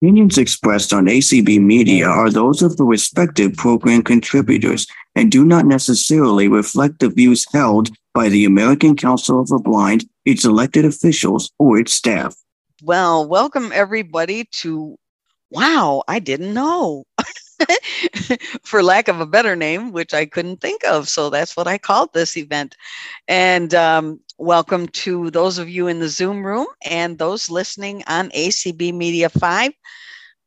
[0.00, 4.86] Opinions expressed on ACB Media are those of the respective program contributors
[5.16, 10.08] and do not necessarily reflect the views held by the American Council of the Blind,
[10.24, 12.36] its elected officials, or its staff.
[12.80, 14.96] Well, welcome everybody to
[15.50, 17.02] Wow, I didn't know.
[18.64, 21.08] for lack of a better name, which I couldn't think of.
[21.08, 22.76] So that's what I called this event.
[23.28, 28.30] And um, welcome to those of you in the Zoom room and those listening on
[28.30, 29.72] ACB Media 5.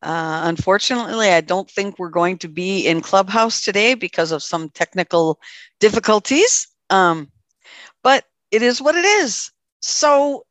[0.04, 4.70] Uh, unfortunately, I don't think we're going to be in Clubhouse today because of some
[4.70, 5.40] technical
[5.80, 6.68] difficulties.
[6.90, 7.32] Um,
[8.04, 9.52] but it is what it is.
[9.82, 10.46] So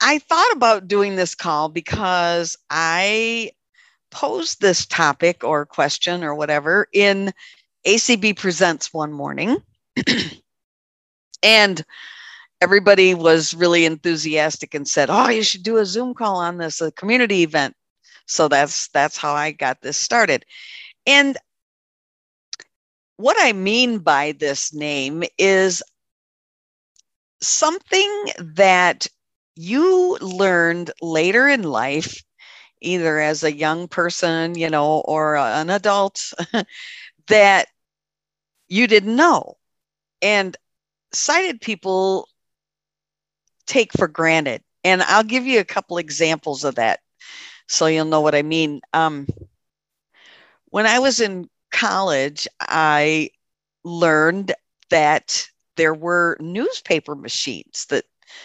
[0.00, 3.52] I thought about doing this call because I
[4.10, 7.32] posed this topic or question or whatever in
[7.86, 9.56] ACB Presents one morning.
[11.42, 11.84] and
[12.60, 16.80] everybody was really enthusiastic and said, "Oh, you should do a Zoom call on this,
[16.80, 17.74] a community event."
[18.26, 20.44] So that's that's how I got this started.
[21.06, 21.36] And
[23.16, 25.82] what I mean by this name is
[27.42, 29.06] something that
[29.56, 32.22] you learned later in life
[32.80, 36.32] either as a young person, you know, or an adult
[37.28, 37.68] that
[38.68, 39.56] you didn't know.
[40.22, 40.56] And
[41.12, 42.28] sighted people
[43.66, 44.62] take for granted.
[44.84, 47.00] And I'll give you a couple examples of that
[47.70, 48.80] so you'll know what I mean.
[48.92, 49.28] Um,
[50.66, 53.30] when I was in college, I
[53.84, 54.52] learned
[54.90, 58.04] that there were newspaper machines that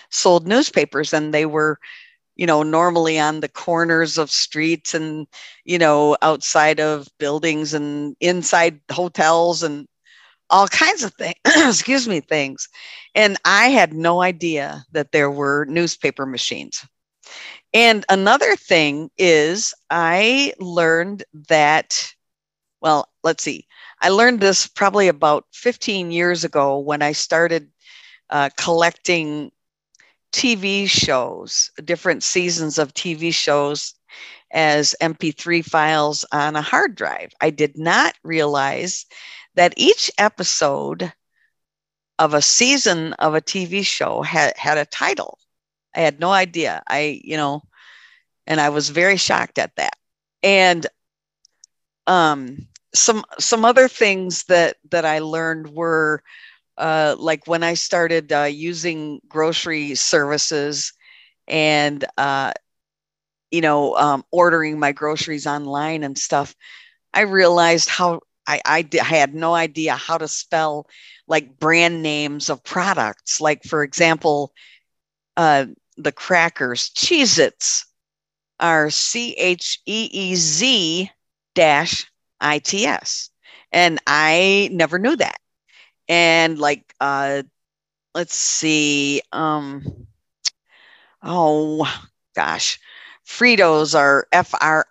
[0.09, 1.80] sold newspapers and they were
[2.36, 5.28] you know, normally on the corners of streets and,
[5.64, 9.88] you know, outside of buildings and inside hotels and
[10.50, 12.69] all kinds of things, excuse me, things.
[13.16, 16.86] And I had no idea that there were newspaper machines.
[17.73, 22.13] And another thing is, I learned that,
[22.81, 23.67] well, let's see,
[24.02, 27.69] I learned this probably about 15 years ago when I started
[28.29, 29.51] uh, collecting
[30.35, 33.94] TV shows, different seasons of TV shows
[34.51, 37.31] as MP3 files on a hard drive.
[37.40, 39.06] I did not realize
[39.56, 41.13] that each episode
[42.19, 45.40] of a season of a TV show had, had a title.
[45.95, 46.84] I had no idea.
[46.85, 47.63] I, you know,
[48.45, 49.95] and I was very shocked at that.
[50.44, 50.85] And
[52.07, 56.22] um, some some other things that that I learned were
[56.78, 60.94] uh, like when I started uh, using grocery services
[61.47, 62.52] and, uh,
[63.52, 66.56] you know, um, ordering my groceries online and stuff,
[67.13, 70.88] I realized how I, I, had no idea how to spell
[71.28, 73.40] like brand names of products.
[73.42, 74.53] Like, for example,
[75.38, 75.66] uh,
[75.97, 77.86] the crackers, Cheez Its
[78.59, 81.12] are C H E E Z
[81.56, 82.09] dash
[82.42, 83.30] I T S.
[83.72, 85.38] And I never knew that
[86.08, 87.44] and like uh
[88.16, 89.84] let's see um
[91.24, 91.88] oh
[92.36, 92.80] gosh.
[93.26, 94.90] Fritos are f-r-i-t-o-s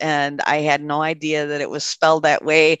[0.00, 2.78] and i had no idea that it was spelled that way.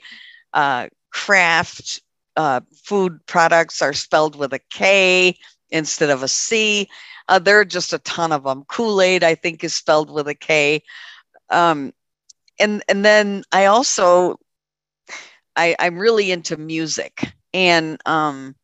[0.52, 2.00] Uh Kraft
[2.36, 5.36] uh, food products are spelled with a k
[5.70, 6.88] instead of a c.
[7.28, 10.34] Uh, there are just a ton of them kool-aid i think is spelled with a
[10.34, 10.82] k.
[11.50, 11.92] Um,
[12.58, 14.38] and and then i also
[15.56, 18.54] I, I'm really into music and um,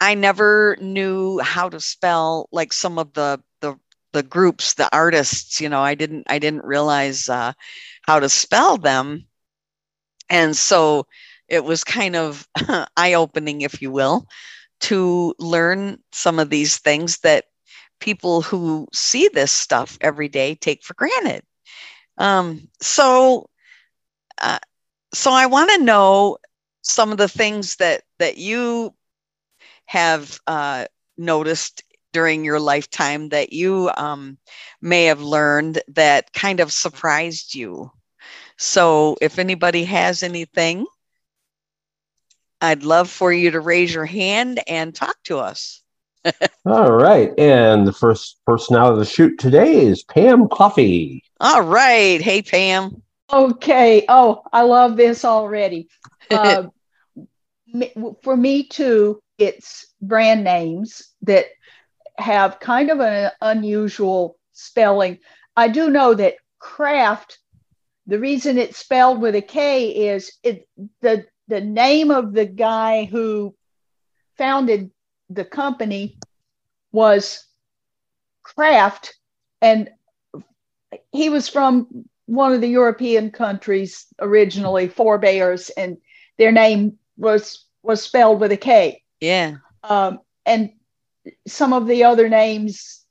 [0.00, 3.78] I never knew how to spell like some of the the
[4.12, 5.60] the groups, the artists.
[5.60, 7.52] You know, I didn't I didn't realize uh,
[8.02, 9.26] how to spell them,
[10.28, 11.06] and so
[11.48, 12.46] it was kind of
[12.96, 14.26] eye opening, if you will,
[14.80, 17.44] to learn some of these things that
[18.00, 21.42] people who see this stuff every day take for granted.
[22.18, 23.48] Um, so
[24.40, 24.58] uh,
[25.12, 26.38] so I want to know
[26.82, 28.94] some of the things that that you
[29.86, 30.86] have uh,
[31.16, 31.82] noticed
[32.12, 34.38] during your lifetime that you um,
[34.80, 37.90] may have learned that kind of surprised you.
[38.56, 40.86] So if anybody has anything,
[42.60, 45.82] I'd love for you to raise your hand and talk to us.
[46.66, 47.38] All right.
[47.38, 51.22] And the first person out of the chute today is Pam Coffee.
[51.38, 52.20] All right.
[52.20, 53.02] Hey, Pam.
[53.32, 54.04] Okay.
[54.08, 55.88] Oh, I love this already.
[56.28, 56.64] Uh,
[58.24, 61.46] for me too, it's brand names that
[62.18, 65.18] have kind of an unusual spelling.
[65.56, 67.38] I do know that Kraft,
[68.08, 70.66] the reason it's spelled with a K is it
[71.00, 73.54] the the name of the guy who
[74.36, 74.90] founded
[75.30, 76.18] the company
[76.92, 77.44] was
[78.42, 79.14] Kraft,
[79.60, 79.90] and
[81.12, 85.96] he was from one of the European countries originally, forebears, and
[86.38, 89.02] their name was was spelled with a K.
[89.20, 89.56] Yeah.
[89.82, 90.72] Um, and
[91.46, 93.04] some of the other names,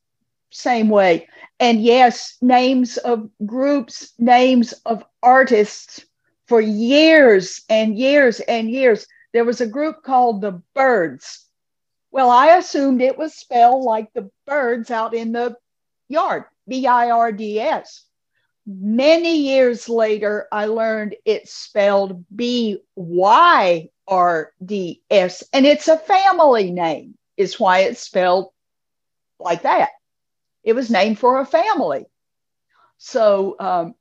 [0.51, 1.27] same way.
[1.59, 6.05] And yes, names of groups, names of artists
[6.47, 9.07] for years and years and years.
[9.33, 11.45] There was a group called the Byrds.
[12.11, 15.55] Well, I assumed it was spelled like the birds out in the
[16.07, 18.05] yard, B I R D S.
[18.65, 25.97] Many years later, I learned it's spelled B Y R D S, and it's a
[25.97, 28.49] family name, is why it's spelled
[29.39, 29.89] like that.
[30.63, 32.05] It was named for a family.
[32.97, 33.95] So, um,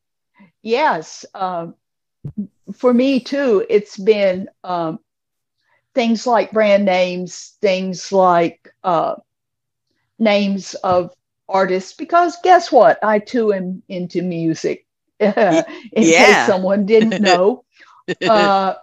[0.62, 1.74] yes, um,
[2.74, 4.98] for me too, it's been um,
[5.94, 9.16] things like brand names, things like uh,
[10.18, 11.12] names of
[11.54, 13.02] artists, because guess what?
[13.02, 14.86] I too am into music,
[15.20, 15.84] in yeah.
[15.92, 17.64] case someone didn't know.
[18.28, 18.74] Uh,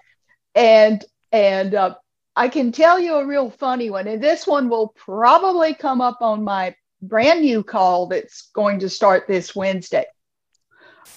[0.55, 1.95] and and uh,
[2.35, 6.21] I can tell you a real funny one, and this one will probably come up
[6.21, 10.05] on my brand new call that's going to start this Wednesday.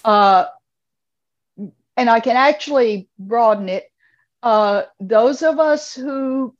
[0.03, 0.45] Uh,
[1.97, 3.91] and I can actually broaden it.
[4.43, 6.55] Uh, those of us who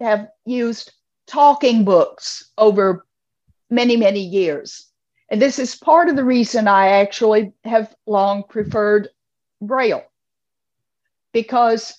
[0.00, 0.92] have used
[1.26, 3.04] talking books over
[3.74, 4.86] many, many years,
[5.30, 9.08] and this is part of the reason I actually have long preferred
[9.60, 10.04] Braille,
[11.32, 11.98] because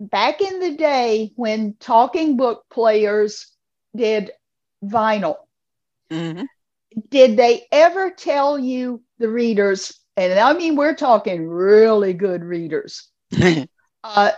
[0.00, 3.52] back in the day when talking book players
[3.96, 4.30] did
[4.84, 5.36] vinyl,
[6.10, 6.48] Mhm.
[7.10, 13.10] did they ever tell you, the readers, and I mean, we're talking really good readers,
[14.04, 14.32] uh,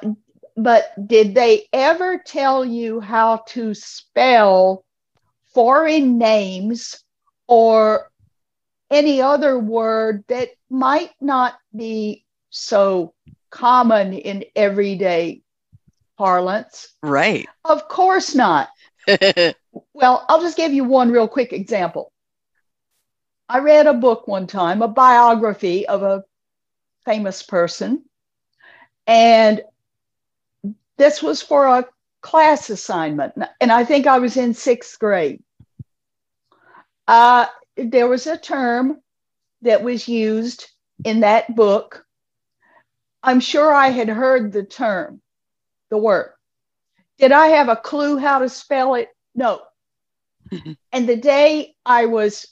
[0.57, 4.86] but did they ever tell you how to spell
[5.57, 7.03] foreign names
[7.49, 8.11] or
[8.91, 13.15] any other word that might not be so
[13.49, 15.41] common in everyday
[16.19, 16.89] parlance?
[17.03, 17.49] right.
[17.65, 18.69] Of course not.
[19.93, 22.11] Well, I'll just give you one real quick example.
[23.47, 26.25] I read a book one time, a biography of a
[27.05, 28.05] famous person,
[29.07, 29.63] and
[30.97, 31.87] this was for a
[32.23, 35.43] class assignment, and I think I was in sixth grade.
[37.09, 39.01] Uh, there was a term
[39.63, 40.67] that was used
[41.05, 42.05] in that book.
[43.23, 45.21] I'm sure I had heard the term,
[45.91, 46.33] the word.
[47.19, 49.09] Did I have a clue how to spell it?
[49.35, 49.63] No.
[50.93, 52.47] and the day I was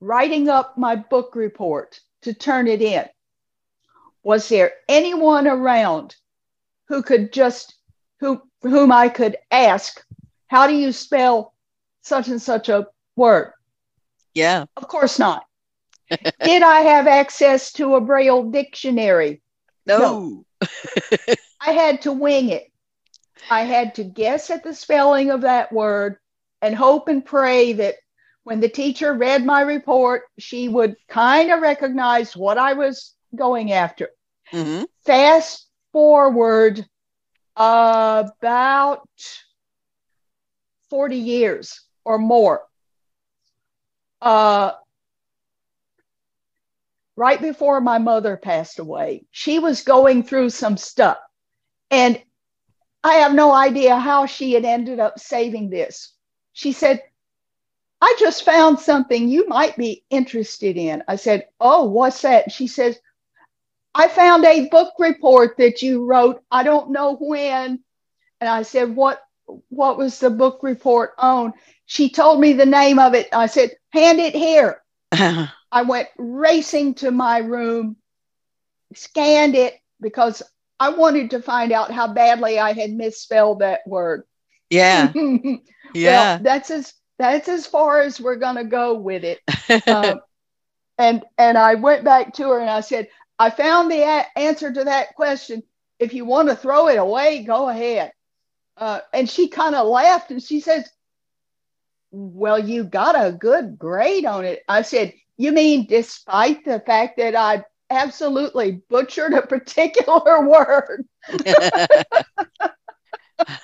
[0.00, 3.04] writing up my book report to turn it in,
[4.22, 6.16] was there anyone around
[6.88, 7.74] who could just
[8.20, 10.04] who whom I could ask,
[10.48, 11.54] how do you spell
[12.02, 13.52] such and such a word?
[14.34, 14.64] Yeah.
[14.76, 15.44] Of course not.
[16.10, 19.42] Did I have access to a Braille dictionary?
[19.86, 20.44] No.
[21.60, 22.70] I had to wing it.
[23.50, 26.18] I had to guess at the spelling of that word
[26.60, 27.96] and hope and pray that
[28.44, 33.72] when the teacher read my report, she would kind of recognize what I was going
[33.72, 34.10] after.
[34.52, 34.86] Mhm.
[35.04, 36.86] Fast forward
[37.56, 39.08] about
[40.90, 42.67] 40 years or more.
[44.20, 44.72] Uh,
[47.16, 51.18] right before my mother passed away, she was going through some stuff.
[51.90, 52.20] And
[53.02, 56.12] I have no idea how she had ended up saving this.
[56.52, 57.02] She said,
[58.00, 61.02] I just found something you might be interested in.
[61.08, 62.52] I said, Oh, what's that?
[62.52, 62.98] She says,
[63.94, 66.42] I found a book report that you wrote.
[66.50, 67.82] I don't know when.
[68.40, 69.20] And I said, What
[69.68, 71.54] what was the book report on?
[71.88, 73.28] She told me the name of it.
[73.32, 74.82] I said, Hand it here.
[75.72, 77.96] I went racing to my room,
[78.94, 80.42] scanned it because
[80.80, 84.24] I wanted to find out how badly I had misspelled that word.
[84.70, 85.12] yeah.
[85.14, 85.58] well,
[85.94, 86.38] Yeah.
[86.40, 89.40] that's as that's as far as we're gonna go with it.
[89.88, 90.20] Um,
[90.98, 94.72] and and I went back to her and I said, I found the a- answer
[94.72, 95.62] to that question.
[95.98, 98.12] If you want to throw it away, go ahead.
[98.76, 100.88] Uh, and she kind of laughed and she says,
[102.10, 104.62] Well, you got a good grade on it.
[104.68, 111.06] I said, You mean despite the fact that I absolutely butchered a particular word?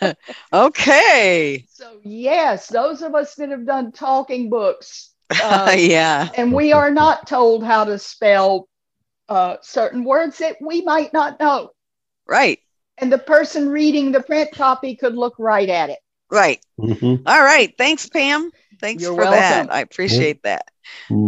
[0.52, 1.64] okay.
[1.68, 6.28] So, yes, those of us that have done talking books, uh, yeah.
[6.36, 8.68] and we are not told how to spell
[9.28, 11.70] uh, certain words that we might not know.
[12.26, 12.58] Right.
[12.98, 15.98] And the person reading the print copy could look right at it.
[16.34, 16.60] Right.
[16.80, 17.22] Mhm.
[17.26, 17.72] All right.
[17.78, 18.50] Thanks, Pam.
[18.80, 19.40] Thanks You're for welcome.
[19.40, 19.72] that.
[19.72, 20.66] I appreciate that.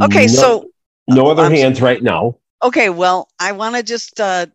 [0.03, 0.65] Okay, No- so
[1.09, 2.37] no other I'm s- hands right now.
[2.63, 4.47] okay, well, I want to just uh,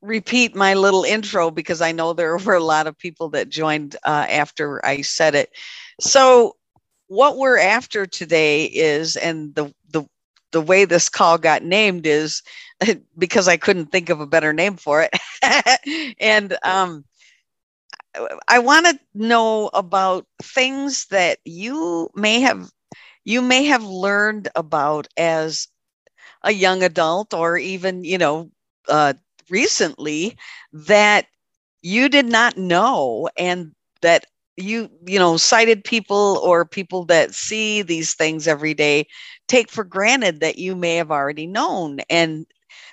[0.00, 3.96] repeat my little intro because I know there were a lot of people that joined
[4.06, 5.50] uh, after I said it.
[6.00, 6.56] So,
[7.08, 10.04] what we're after today is, and the the
[10.52, 12.42] the way this call got named is
[13.18, 15.12] because I couldn't think of a better name for it,
[16.20, 17.04] and um,
[18.48, 22.70] I want to know about things that you may have
[23.24, 25.68] you may have learned about as
[26.42, 28.50] a young adult or even you know
[28.88, 29.14] uh,
[29.50, 30.36] recently
[30.72, 31.26] that
[31.82, 33.72] you did not know and
[34.02, 39.06] that you you know sighted people or people that see these things every day
[39.48, 42.46] take for granted that you may have already known and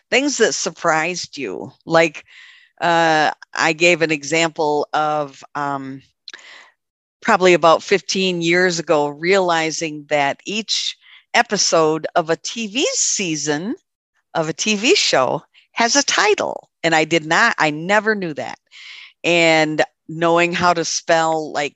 [0.10, 1.72] things that surprised you.
[1.86, 2.25] Like
[2.82, 6.01] uh, i gave an example of um,
[7.22, 10.98] probably about 15 years ago realizing that each
[11.34, 13.75] episode of a tv season
[14.34, 15.41] of a tv show
[15.74, 18.60] has a title and i did not i never knew that.
[19.24, 21.75] And knowing how to spell like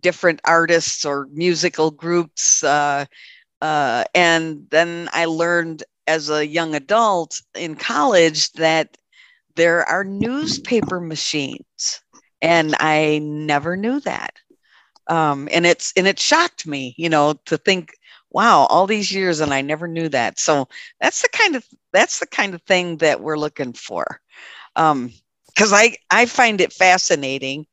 [0.00, 3.06] different artists or musical groups uh,
[3.60, 8.96] uh, and then i learned as a young adult in college that
[9.58, 12.02] there are newspaper machines
[12.42, 14.34] and i never knew that.
[15.08, 17.92] Um, and it's and it shocked me you know to think
[18.30, 20.38] wow all these years and i never knew that.
[20.38, 20.68] So
[21.00, 24.20] that's the kind of that's the kind of thing that we're looking for.
[24.76, 25.12] Um
[25.48, 27.66] because i i find it fascinating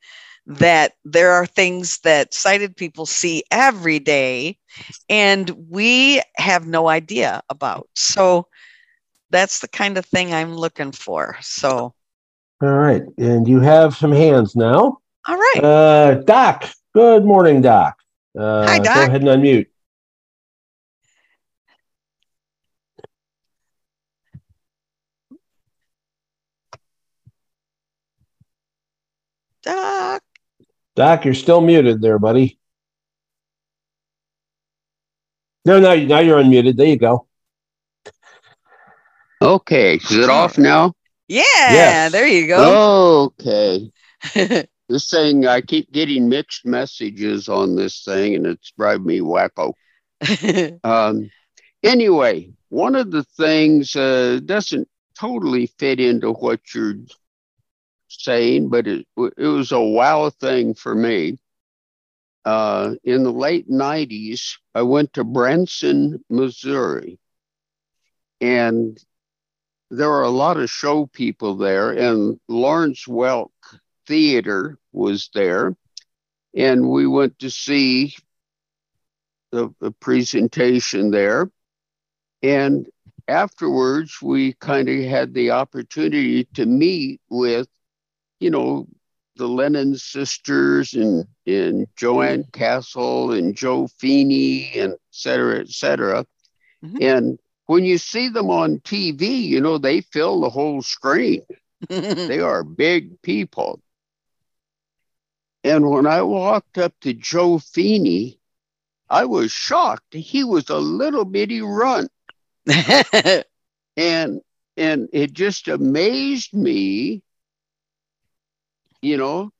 [0.48, 4.58] that there are things that sighted people see every day
[5.10, 7.88] and we have no idea about.
[7.96, 8.48] So
[9.30, 11.94] that's the kind of thing i'm looking for so
[12.62, 15.00] All right, and you have some hands now.
[15.28, 17.98] all right Uh, Doc, good morning, Doc.
[18.38, 19.68] Uh, Hi, Go ahead and unmute.
[29.64, 30.22] Doc.
[30.96, 32.58] Doc, you're still muted there, buddy.
[35.66, 36.78] No, no, now you're unmuted.
[36.78, 37.28] There you go.
[39.46, 40.94] Okay, is it off now?
[41.28, 42.10] yeah Yes.
[42.10, 42.82] there you go
[43.28, 43.92] Okay.
[44.90, 49.74] This thing, I keep getting mixed messages on this thing, and it's driving me wacko.
[50.84, 51.32] Um,
[51.84, 54.88] anyway, one of the things uh, doesn't
[55.20, 56.96] totally fit into what you're
[58.10, 59.06] saying, but it,
[59.38, 61.38] it was a wow thing for me.
[62.46, 67.20] Uh, in the late 90s, I went to Branson, Missouri,
[68.42, 68.98] and
[69.90, 73.52] there were a lot of show people there, and Lawrence Welk
[74.08, 75.76] Theater was there,
[76.56, 78.16] and we went to see
[79.52, 81.50] the, the presentation there.
[82.44, 82.88] And
[83.28, 87.68] afterwards, we kind of had the opportunity to meet with,
[88.40, 88.88] you know,
[89.38, 95.70] the Lennon sisters and, and Jo Ann Castle and Joe Feeney and et cetera, et
[95.70, 96.26] cetera.
[96.84, 97.02] Mhm.
[97.02, 101.44] And when you see them on TV, you know, they fill the whole screen.
[101.90, 103.82] They are big people.
[105.64, 108.40] And when I walked up to Joe Feeney,
[109.10, 110.14] I was shocked.
[110.14, 112.12] He was a little bitty runt.
[113.98, 114.42] And
[114.78, 117.24] and it just amazed me,
[119.02, 119.52] you know,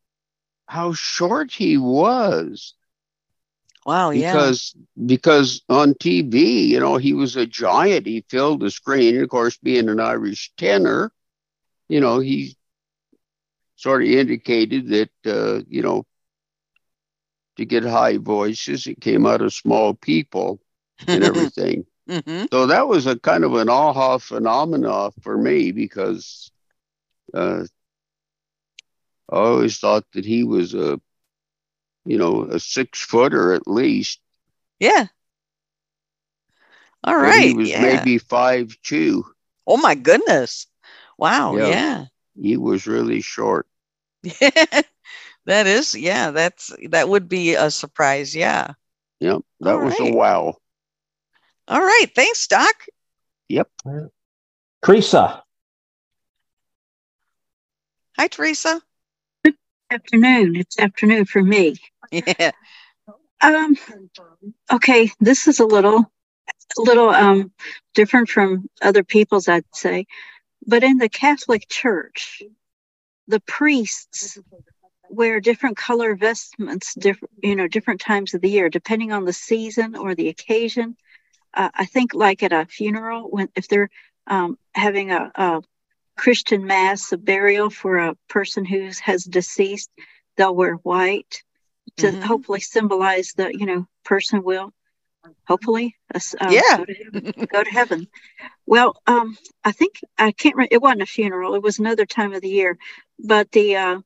[0.68, 2.74] how short he was.
[3.86, 4.76] Wow yeah because
[5.06, 8.06] because on TV, you know, he was a giant.
[8.08, 9.22] He filled the screen.
[9.22, 11.12] Of course, being an Irish tenor,
[11.90, 12.56] you know, he
[13.76, 16.06] sort of indicated that uh, you know
[17.58, 20.60] to get high voices, it came out of small people
[21.14, 21.86] and everything.
[22.08, 22.48] Mhm.
[22.52, 26.52] so that was a kind of an aha phenomena for me because
[27.34, 27.64] uh,
[29.32, 31.00] I always thought that he was a
[32.06, 34.20] you know a six footer at least.
[34.80, 35.08] yeah
[37.04, 37.34] All right.
[37.34, 37.82] but He was yeah.
[37.82, 39.26] maybe five two.
[39.68, 40.68] oh my goodness
[41.18, 41.68] wow Yeah.
[41.70, 42.06] yeah
[42.40, 43.68] He was really short.
[44.24, 44.82] Yeah.
[45.46, 48.74] That is yeah that's that would be a surprise yeah
[49.20, 49.42] Yep.
[49.62, 50.12] That All was right.
[50.12, 50.56] a wow.
[51.68, 52.74] all right thanks doc
[53.50, 53.70] Yep.
[54.84, 55.44] Teresa.
[58.18, 58.82] hi teresa
[59.44, 59.56] Good
[59.92, 60.56] afternoon.
[60.56, 61.76] It's afternoon for me.
[62.12, 62.52] yeah
[63.42, 63.76] Um,
[64.72, 66.12] okay, this is a little,
[66.78, 67.52] little um
[67.94, 70.06] different from other people's, I'd say.
[70.66, 72.42] But in the Catholic Church,
[73.28, 74.38] the priests
[75.10, 79.34] wear different color vestments, different you know, different times of the year, depending on the
[79.34, 80.96] season or the occasion.
[81.54, 83.90] Uh, I think, like at a funeral, when if they're
[84.28, 85.62] um, having a, a
[86.18, 89.90] Christian mass, a burial for a person who has deceased,
[90.36, 91.44] they'll wear white
[91.98, 92.22] to mm-hmm.
[92.22, 94.74] hopefully symbolize the you know person will
[95.48, 96.78] hopefully uh, yeah.
[96.78, 98.08] go to, heaven, go to, heaven.
[98.66, 102.34] well um i think i can't remember it wasn't a funeral it was another time
[102.34, 102.78] of the year
[103.20, 104.00] but the uh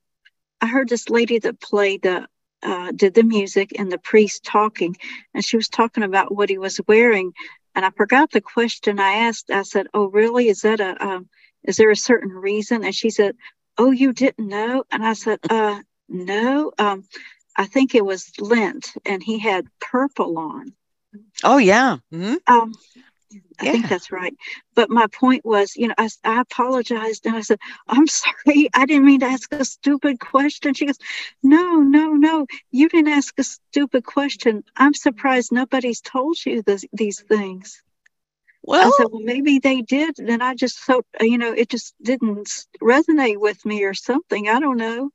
[0.62, 2.28] i heard this lady that played the
[2.62, 4.96] uh, did the music and the priest talking
[5.34, 7.32] and she was talking about what he was wearing
[7.76, 9.50] and i forgot the question i asked.
[9.50, 10.50] I said oh really?
[10.50, 11.30] Is that a um,
[11.64, 12.84] is there a certain reason?
[12.84, 13.36] And she said
[13.78, 14.84] oh you didn't know?
[14.92, 15.80] And i said uh
[16.10, 17.06] no um
[17.56, 20.74] I think it was Lent, and he had purple on.
[21.44, 21.98] Oh yeah.
[22.14, 22.36] Mm-hmm.
[22.48, 22.74] Um,
[23.60, 23.72] I yeah.
[23.72, 24.34] think that's right.
[24.76, 28.70] But my point was, you know, I, I apologized and I said, I'm sorry.
[28.74, 30.74] I didn't mean to ask a stupid question.
[30.74, 30.98] She goes,
[31.44, 32.48] No, no, no.
[32.72, 34.64] You didn't ask a stupid question.
[34.76, 37.82] I'm surprised nobody's told you this, these things.
[38.64, 40.20] Well, I said, Well, maybe they did.
[40.20, 42.50] And I just felt, you know, it just didn't
[42.82, 44.48] resonate with me or something.
[44.50, 45.12] I don't know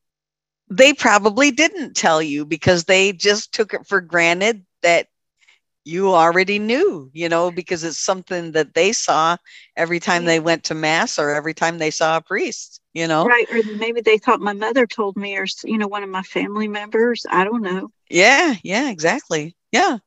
[0.68, 5.08] they probably didn't tell you because they just took it for granted that
[5.84, 9.36] you already knew, you know, because it's something that they saw
[9.76, 13.26] every time they went to mass or every time they saw a priest, you know.
[13.26, 13.46] Right.
[13.52, 16.68] Or maybe they thought my mother told me or, you know, one of my family
[16.68, 17.26] members.
[17.30, 17.90] I don't know.
[18.08, 18.54] Yeah.
[18.62, 18.90] Yeah.
[18.90, 19.54] Exactly.
[19.72, 19.98] Yeah.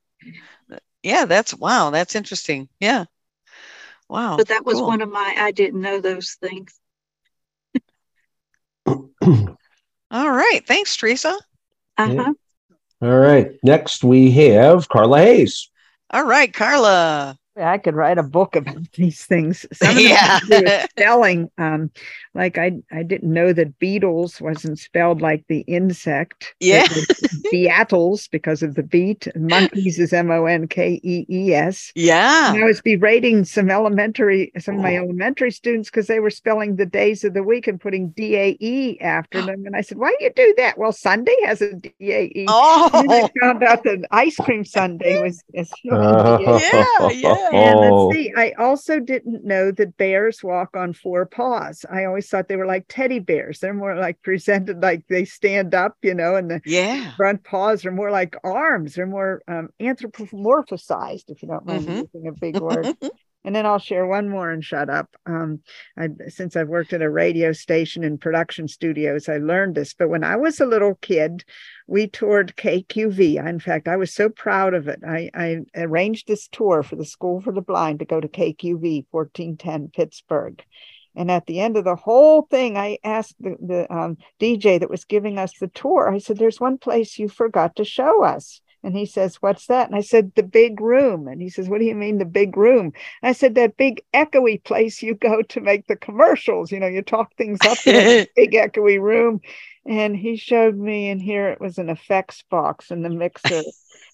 [1.04, 1.26] Yeah.
[1.26, 1.92] That's wow.
[1.92, 2.70] That's interesting.
[2.80, 3.06] Yeah.
[4.10, 4.38] Wow.
[4.38, 4.88] But that was cool.
[4.88, 6.74] one of my, I didn't know those things.
[10.12, 10.62] All right.
[10.66, 11.38] Thanks, Teresa.
[11.98, 12.14] Uh-huh.
[12.14, 12.32] Yeah.
[13.02, 13.52] All right.
[13.64, 15.70] Next, we have Carla Hayes.
[16.12, 17.38] All right, Carla.
[17.60, 19.66] I could write a book about these things.
[19.74, 20.40] Some of yeah.
[20.92, 21.50] spelling.
[21.58, 21.92] Um,
[22.34, 26.54] like I, I didn't know that Beatles wasn't spelled like the insect.
[26.60, 26.86] Yeah.
[27.54, 29.28] Beatles because of the beat.
[29.36, 31.92] Monkees is M O N K E E S.
[31.96, 32.54] Yeah.
[32.54, 36.76] And I was berating some elementary, some of my elementary students because they were spelling
[36.76, 39.66] the days of the week and putting D A E after them.
[39.66, 42.46] And I said, "Why do you do that?" Well, Sunday has a D A E.
[42.48, 42.90] Oh.
[42.94, 45.44] And I found out that ice cream Sunday was.
[45.54, 47.47] was yeah, yeah.
[47.54, 48.12] And let's oh.
[48.12, 51.86] see, I also didn't know that bears walk on four paws.
[51.90, 53.60] I always thought they were like teddy bears.
[53.60, 57.16] They're more like presented like they stand up, you know, and the yeah.
[57.16, 58.96] front paws are more like arms.
[58.96, 62.02] They're more um, anthropomorphized, if you don't mind mm-hmm.
[62.14, 62.96] using a big word.
[63.48, 65.16] And then I'll share one more and shut up.
[65.26, 65.62] Um,
[65.98, 69.94] I, since I've worked at a radio station and production studios, I learned this.
[69.94, 71.46] But when I was a little kid,
[71.88, 73.48] we toured KQV.
[73.48, 75.00] In fact, I was so proud of it.
[75.08, 79.06] I, I arranged this tour for the School for the Blind to go to KQV
[79.12, 80.62] 1410 Pittsburgh.
[81.16, 84.90] And at the end of the whole thing, I asked the, the um, DJ that
[84.90, 88.60] was giving us the tour, I said, There's one place you forgot to show us.
[88.88, 89.88] And he says, What's that?
[89.88, 91.28] And I said, The big room.
[91.28, 92.94] And he says, What do you mean, the big room?
[93.22, 96.72] And I said, That big echoey place you go to make the commercials.
[96.72, 99.42] You know, you talk things up in a big echoey room.
[99.86, 103.66] And he showed me, and here it was an effects box in the mixer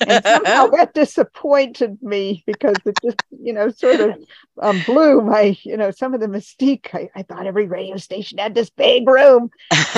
[0.07, 4.15] and somehow that disappointed me because it just you know sort of
[4.61, 6.93] um, blew my you know some of the mystique.
[6.93, 9.49] I, I thought every radio station had this big room.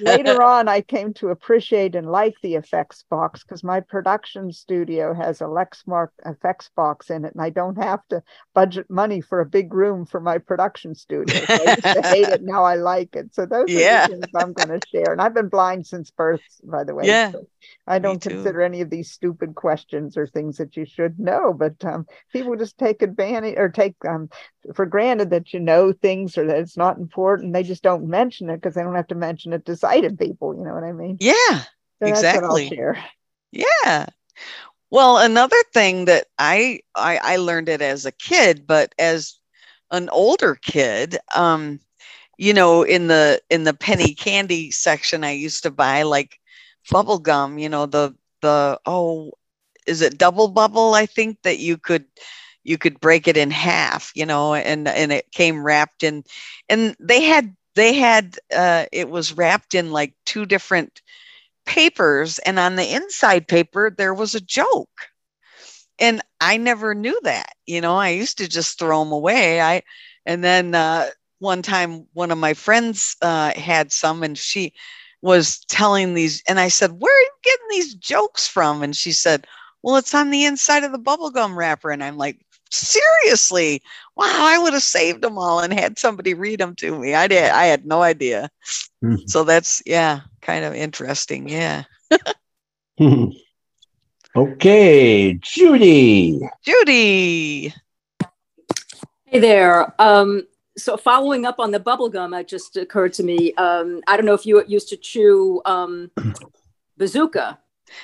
[0.00, 5.14] Later on i came to appreciate and like the effects box because my production studio
[5.14, 8.22] has a lexmark effects box in it and i don't have to
[8.54, 11.36] budget money for a big room for my production studio.
[11.44, 12.42] So i used to hate it.
[12.42, 13.34] Now i like it.
[13.34, 14.04] So those yeah.
[14.04, 15.12] are the things i'm going to share.
[15.12, 17.32] And i've been blind since birth by the way yeah.
[17.32, 17.46] so
[17.86, 21.84] I don't consider any of these stupid questions or things that you should know, but
[21.84, 24.28] um, people just take advantage or take um,
[24.74, 27.52] for granted that you know things or that it's not important.
[27.52, 30.54] They just don't mention it because they don't have to mention it to sighted people.
[30.56, 31.20] You know what I mean?
[31.20, 31.62] Yeah,
[32.00, 32.72] so exactly.
[33.52, 34.06] Yeah.
[34.90, 39.38] Well, another thing that I, I I learned it as a kid, but as
[39.90, 41.80] an older kid, um,
[42.38, 46.38] you know, in the in the penny candy section, I used to buy like
[46.90, 49.32] bubble gum, you know, the the oh,
[49.86, 50.94] is it double bubble?
[50.94, 52.04] I think that you could
[52.64, 56.24] you could break it in half, you know, and and it came wrapped in,
[56.68, 61.02] and they had they had uh, it was wrapped in like two different
[61.66, 65.08] papers, and on the inside paper there was a joke,
[65.98, 67.96] and I never knew that, you know.
[67.96, 69.60] I used to just throw them away.
[69.60, 69.82] I
[70.26, 74.72] and then uh, one time one of my friends uh, had some, and she
[75.22, 78.82] was telling these, and I said, Where are you getting these jokes from?
[78.82, 79.46] And she said,
[79.82, 81.90] Well, it's on the inside of the bubblegum wrapper.
[81.90, 83.82] And I'm like, seriously,
[84.16, 87.14] wow, I would have saved them all and had somebody read them to me.
[87.14, 87.50] I did.
[87.50, 88.50] I had no idea.
[89.02, 89.26] Mm-hmm.
[89.26, 91.48] So that's yeah, kind of interesting.
[91.48, 91.84] Yeah.
[94.36, 96.40] okay, Judy.
[96.64, 97.74] Judy.
[99.24, 99.94] Hey there.
[100.00, 100.46] Um,
[100.78, 103.52] so following up on the bubble gum, it just occurred to me.
[103.54, 106.10] Um, I don't know if you used to chew um,
[106.96, 107.58] bazooka.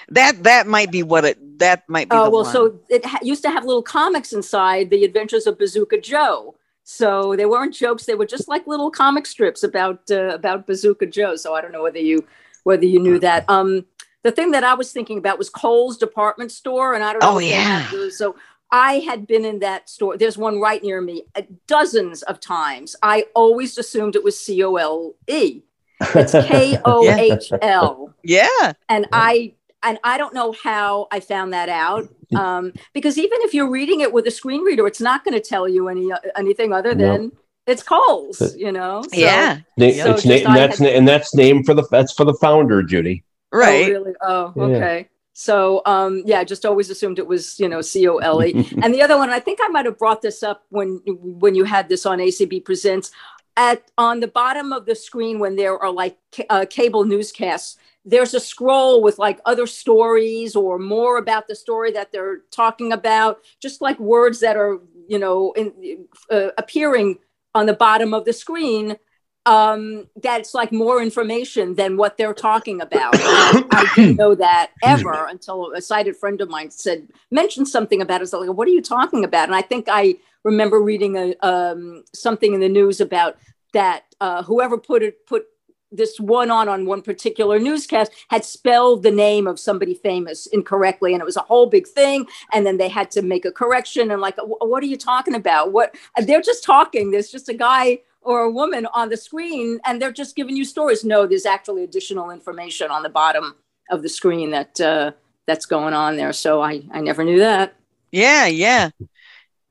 [0.08, 1.58] That that might be what it.
[1.58, 2.16] That might be.
[2.16, 2.52] Oh well, one.
[2.52, 6.56] so it ha- used to have little comics inside, The Adventures of Bazooka Joe.
[6.84, 11.06] So they weren't jokes; they were just like little comic strips about uh, about Bazooka
[11.06, 11.36] Joe.
[11.36, 12.26] So I don't know whether you
[12.64, 13.48] whether you knew that.
[13.48, 13.86] Um,
[14.22, 17.34] the thing that I was thinking about was Kohl's department store, and I don't know.
[17.34, 17.88] Oh yeah.
[18.10, 18.36] So
[18.74, 20.18] I had been in that store.
[20.18, 22.96] There's one right near me uh, dozens of times.
[23.04, 25.62] I always assumed it was C O L E.
[26.00, 28.12] It's K O H L.
[28.24, 28.72] Yeah.
[28.88, 32.08] And I and I don't know how I found that out.
[32.34, 35.40] Um, because even if you're reading it with a screen reader, it's not going to
[35.40, 37.30] tell you any uh, anything other than
[37.68, 39.02] it's Kohl's, you know.
[39.02, 39.58] So, yeah.
[39.76, 42.82] So it's na- and that's had, and that's named for the that's for the founder,
[42.82, 43.22] Judy.
[43.52, 43.84] Right.
[43.86, 44.12] Oh, really?
[44.20, 44.98] Oh, okay.
[44.98, 45.13] Yeah.
[45.34, 48.52] So um, yeah, I just always assumed it was you know C O L E.
[48.82, 51.64] and the other one, I think I might have brought this up when when you
[51.64, 53.10] had this on ACB Presents.
[53.56, 56.18] At on the bottom of the screen when there are like
[56.50, 61.90] uh, cable newscasts, there's a scroll with like other stories or more about the story
[61.92, 67.18] that they're talking about, just like words that are, you know, in, uh, appearing
[67.54, 68.96] on the bottom of the screen.
[69.46, 73.14] Um, that's like more information than what they're talking about.
[73.18, 78.22] I didn't know that ever until a sighted friend of mine said, mentioned something about
[78.22, 78.28] it.
[78.28, 79.48] So like, what are you talking about?
[79.48, 83.36] And I think I remember reading a, um, something in the news about
[83.74, 85.46] that uh, whoever put it put
[85.92, 91.12] this one on on one particular newscast had spelled the name of somebody famous incorrectly
[91.12, 94.10] and it was a whole big thing and then they had to make a correction
[94.10, 97.98] and like what are you talking about what they're just talking there's just a guy
[98.24, 101.04] or a woman on the screen and they're just giving you stories.
[101.04, 103.54] No there's actually additional information on the bottom
[103.90, 105.12] of the screen that uh,
[105.46, 106.32] that's going on there.
[106.32, 107.74] So i i never knew that.
[108.12, 108.90] Yeah yeah.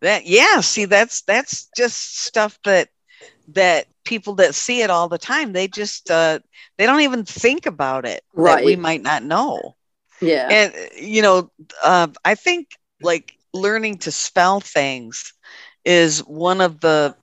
[0.02, 2.90] That yeah see that's that's just stuff that
[3.50, 6.40] that people that see it all the time they just uh
[6.78, 9.76] they don't even think about it right that we might not know.
[10.22, 10.48] Yeah.
[10.50, 11.52] And you know
[11.84, 12.70] uh, i think
[13.02, 15.34] like learning to spell things
[15.86, 17.16] is one of the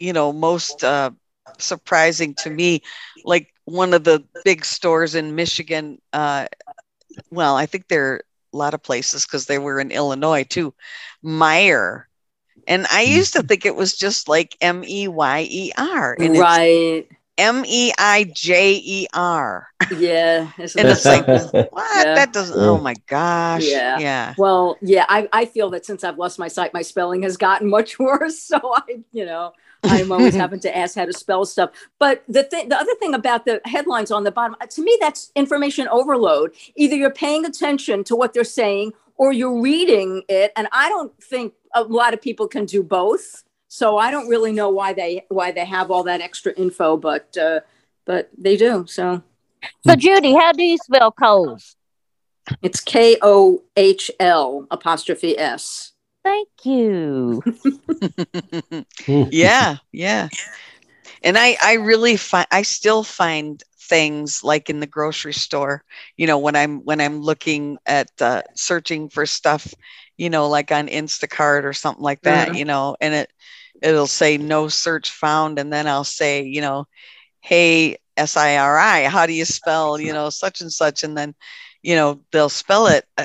[0.00, 1.10] you know most uh
[1.58, 2.82] surprising to me
[3.24, 6.46] like one of the big stores in michigan uh
[7.30, 10.74] well i think there are a lot of places because they were in illinois too
[11.24, 12.04] Meijer
[12.66, 13.08] and I mm.
[13.08, 16.16] used to think it was just like M E Y E R.
[16.20, 17.08] Right.
[17.40, 19.66] M E I J E R.
[19.96, 20.50] Yeah.
[20.58, 22.06] and it's like, what?
[22.06, 22.14] Yeah.
[22.14, 23.64] That doesn't, oh my gosh.
[23.64, 23.98] Yeah.
[23.98, 24.34] Yeah.
[24.36, 27.68] Well, yeah, I, I feel that since I've lost my sight, my spelling has gotten
[27.68, 28.38] much worse.
[28.38, 29.52] So I, you know,
[29.84, 31.70] I'm always having to ask how to spell stuff.
[31.98, 34.96] But the thing, the other thing about the headlines on the bottom, uh, to me,
[35.00, 36.54] that's information overload.
[36.76, 40.52] Either you're paying attention to what they're saying or you're reading it.
[40.56, 43.44] And I don't think a lot of people can do both.
[43.72, 47.36] So I don't really know why they why they have all that extra info, but
[47.38, 47.60] uh,
[48.04, 48.84] but they do.
[48.88, 49.22] So
[49.86, 51.76] so Judy, how do you spell Kohl's?
[52.62, 55.92] It's K O H L apostrophe S.
[56.24, 57.42] Thank you.
[59.06, 60.28] yeah, yeah.
[61.22, 65.82] And I I really find I still find things like in the grocery store
[66.16, 69.74] you know when i'm when i'm looking at uh, searching for stuff
[70.20, 72.56] you know, like on Instacart or something like that, mm-hmm.
[72.58, 73.32] you know, and it
[73.82, 76.86] it'll say no search found, and then I'll say, you know,
[77.40, 81.16] hey S I R I, how do you spell, you know, such and such, and
[81.16, 81.34] then,
[81.82, 83.04] you know, they'll spell it.
[83.16, 83.24] Uh,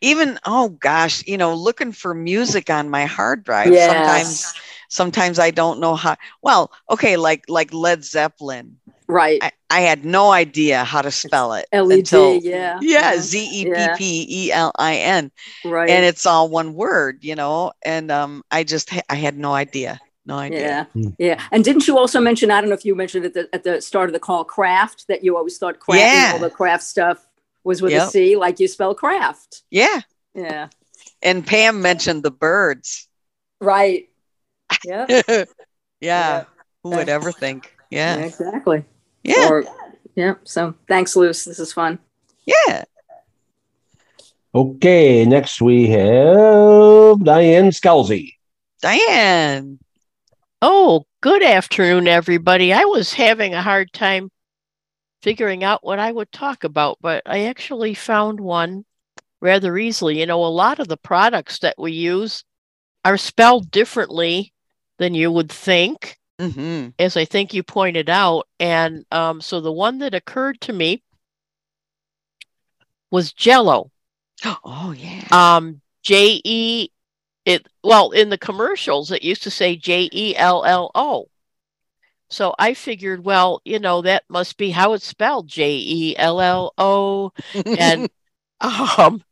[0.00, 3.72] even oh gosh, you know, looking for music on my hard drive.
[3.72, 3.86] Yes.
[3.86, 4.54] Sometimes
[4.88, 6.16] sometimes I don't know how.
[6.42, 8.76] Well, okay, like like Led Zeppelin.
[9.10, 9.42] Right.
[9.42, 11.66] I, I had no idea how to spell it.
[11.72, 12.78] L E D, yeah.
[12.80, 15.30] Yeah, Z E P P E L I N.
[15.64, 15.88] Right.
[15.88, 20.00] And it's all one word, you know, and um I just I had no idea.
[20.26, 20.60] No idea.
[20.60, 20.84] Yeah.
[20.92, 21.08] Hmm.
[21.18, 21.42] Yeah.
[21.50, 23.80] And didn't you also mention, I don't know if you mentioned at the at the
[23.80, 26.30] start of the call craft that you always thought craft yeah.
[26.34, 27.26] all the craft stuff
[27.64, 28.08] was with yep.
[28.08, 29.62] a C, like you spell craft.
[29.70, 30.00] Yeah.
[30.34, 30.68] Yeah.
[31.22, 33.08] And Pam mentioned the birds.
[33.60, 34.08] Right.
[34.84, 35.06] Yeah.
[35.28, 35.44] yeah.
[36.00, 36.44] yeah.
[36.84, 37.74] Who would ever think?
[37.90, 38.18] Yeah.
[38.18, 38.84] yeah exactly.
[39.22, 39.48] Yeah.
[39.48, 39.64] Or,
[40.14, 40.34] yeah.
[40.44, 41.44] So thanks, Luce.
[41.44, 41.98] This is fun.
[42.46, 42.84] Yeah.
[44.54, 45.24] Okay.
[45.24, 48.34] Next we have Diane Scalzi.
[48.82, 49.78] Diane.
[50.62, 52.72] Oh, good afternoon, everybody.
[52.72, 54.30] I was having a hard time
[55.22, 58.84] figuring out what I would talk about, but I actually found one
[59.40, 60.20] rather easily.
[60.20, 62.44] You know, a lot of the products that we use
[63.04, 64.52] are spelled differently
[64.98, 68.46] than you would think, hmm as I think you pointed out.
[68.58, 71.02] And um, so the one that occurred to me
[73.10, 73.90] was Jello.
[74.64, 75.26] Oh yeah.
[75.30, 76.88] Um, J E.
[77.46, 81.26] It well in the commercials it used to say J E L L O.
[82.28, 86.40] So I figured, well, you know, that must be how it's spelled, J E L
[86.40, 87.32] L O.
[87.64, 88.08] And
[88.60, 89.24] um,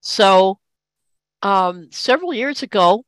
[0.00, 0.58] so
[1.42, 3.04] um, several years ago,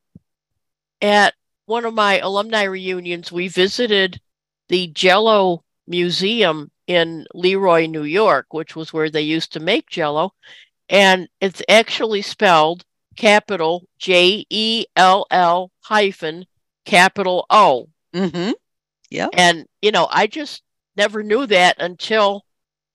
[1.00, 1.34] at
[1.66, 4.20] one of my alumni reunions, we visited
[4.68, 10.32] the Jello Museum in Leroy, New York, which was where they used to make Jello,
[10.88, 12.84] and it's actually spelled
[13.16, 16.46] capital J E L L hyphen
[16.84, 17.88] capital O.
[18.14, 18.52] Mm-hmm.
[19.10, 19.28] Yeah.
[19.32, 20.62] And, you know, I just
[20.96, 22.44] never knew that until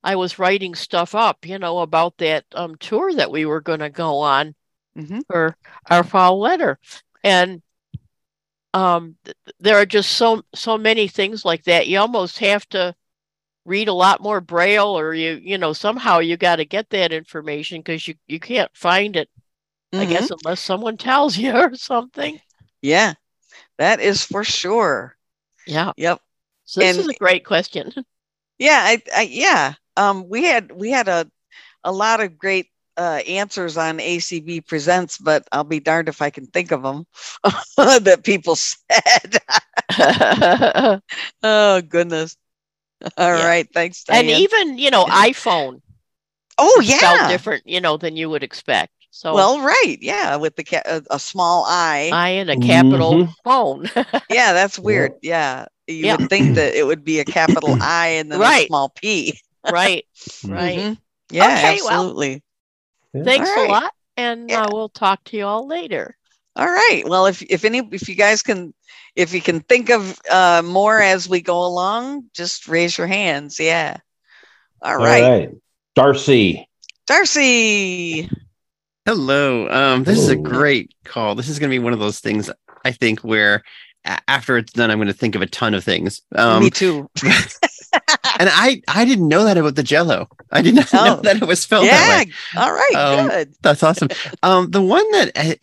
[0.04, 3.80] I was writing stuff up, you know, about that um, tour that we were going
[3.80, 4.56] to go on
[4.96, 5.56] hmm for
[5.90, 6.80] our fall letter.
[7.24, 7.62] And
[8.74, 9.16] um,
[9.60, 11.88] there are just so so many things like that.
[11.88, 12.96] You almost have to
[13.66, 17.12] read a lot more braille or you you know somehow you got to get that
[17.14, 19.30] information because you you can't find it
[19.94, 22.40] i guess unless someone tells you or something
[22.82, 23.14] Yeah.
[23.78, 25.16] That is for sure.
[25.68, 26.22] yeah Yep.
[26.66, 27.94] so this And- is a great question
[28.60, 29.74] Yeah, I, I yeah.
[29.98, 31.30] Um, we had we had a
[31.84, 32.68] a lot of great
[33.02, 37.06] uh, answers on ACB Presents, but I'll be darned if I can think of them
[37.78, 39.40] that people said.
[41.44, 42.38] oh goodness!
[43.18, 43.46] All Yeah.
[43.46, 44.20] right, thanks, Diane.
[44.20, 45.82] and even you know iphone
[46.58, 50.36] oh is spelled yeah, different you know than you would expect so well right, yeah,
[50.36, 52.18] with the ca- a, a small I.
[52.18, 53.88] i in a capital phone
[54.30, 55.16] yeah, that's weird.
[55.22, 56.12] Yeah, you Yeah.
[56.12, 59.40] would think that it would be a capital I and then a small P.
[59.68, 60.06] right
[60.48, 60.98] right Mhm.
[61.30, 62.10] Yeah, Okay, well,
[63.16, 63.32] absolutely.
[63.46, 64.64] thanks All a lot and Yeah.
[64.64, 66.16] uh, we'll talk to you all later
[66.56, 67.04] All right.
[67.06, 68.74] Well, if if any if you guys can
[69.16, 73.58] if you can think of uh more as we go along, just raise your hands.
[73.60, 73.98] Yeah.
[74.82, 75.50] All right.
[75.96, 76.68] Darcy.
[77.08, 78.30] Darcy.
[79.06, 79.70] Hello.
[79.70, 81.36] Um, this is a great call.
[81.36, 82.50] This is going to be one of those things
[82.84, 83.62] I think where a-
[84.06, 86.22] after it's done, I'm going to think of a ton of things.
[86.36, 87.10] Um, Me too.
[87.24, 90.28] and I I didn't know that about the Jello.
[90.52, 91.22] I did not know Oh.
[91.22, 92.62] that it was spelled that yeah.
[92.62, 92.66] way.
[92.66, 92.96] All right.
[92.96, 93.54] Um, good.
[93.62, 94.10] That's awesome.
[94.44, 95.56] Um, the one that uh,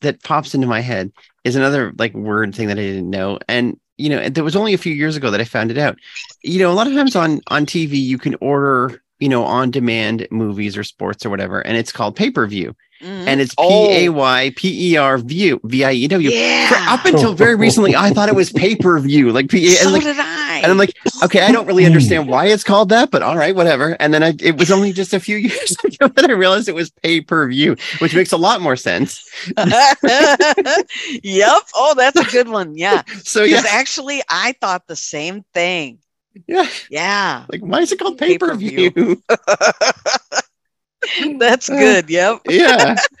[0.00, 1.12] that pops into my head
[1.44, 4.74] is another like word thing that I didn't know, and you know, there was only
[4.74, 5.98] a few years ago that I found it out.
[6.42, 9.70] You know, a lot of times on on TV you can order you know on
[9.70, 13.26] demand movies or sports or whatever, and it's called pay per view, Mhm.
[13.26, 13.90] and it's P Oh.
[13.90, 16.30] A Y P E R view V I E W.
[16.30, 16.86] Yeah.
[16.88, 19.68] Up until very recently, I thought it was pay per view, like P.
[19.70, 20.60] so and like, did I.
[20.62, 23.54] and I'm like, okay, I don't really understand why it's called that, but all right,
[23.54, 23.96] whatever.
[24.00, 26.74] And then I, it was only just a few years ago that I realized it
[26.74, 29.22] was pay per view, which makes a lot more sense.
[31.22, 31.62] yep.
[31.74, 32.76] Oh, that's a good one.
[32.76, 33.02] Yeah.
[33.22, 35.98] So yeah, actually, I thought the same thing.
[36.46, 36.68] Yeah.
[36.90, 37.46] Yeah.
[37.50, 39.22] Like, why is it called pay per Pay-per-view.
[41.38, 42.10] That's uh, good.
[42.10, 42.40] Yep.
[42.48, 42.96] yeah,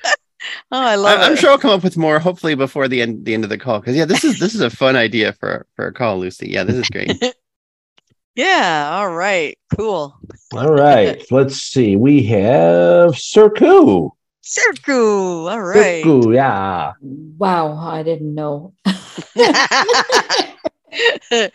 [0.72, 3.24] Oh, I love I, I'm sure I'll come up with more hopefully before the end
[3.24, 3.80] the end of the call.
[3.80, 6.48] Because yeah, this is this is a fun idea for for a call, Lucy.
[6.50, 7.12] Yeah, this is great.
[8.36, 8.90] Yeah.
[8.92, 9.58] All right.
[9.74, 10.14] Cool.
[10.52, 11.24] All right.
[11.30, 11.96] Let's see.
[11.96, 14.10] We have Circu.
[14.44, 15.50] Circu.
[15.50, 16.04] All right.
[16.04, 16.92] Circu, yeah.
[17.00, 18.74] Wow, I didn't know.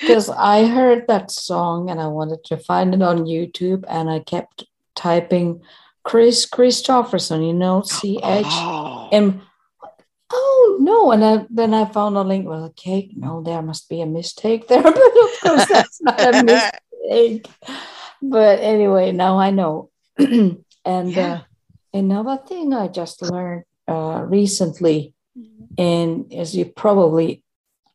[0.00, 4.20] Because I heard that song and I wanted to find it on YouTube and I
[4.20, 5.62] kept typing
[6.04, 9.08] Chris Christopherson, you know, C H Oh.
[10.32, 11.12] Oh no!
[11.12, 12.48] And I, then I found a link.
[12.48, 16.42] Well, okay, no, there must be a mistake there, but of course that's not a
[16.42, 17.46] mistake.
[18.20, 19.90] But anyway, now I know.
[20.18, 21.32] and Yeah.
[21.32, 21.40] uh,
[21.94, 25.14] another thing I just learned uh, recently,
[25.78, 27.42] and as you probably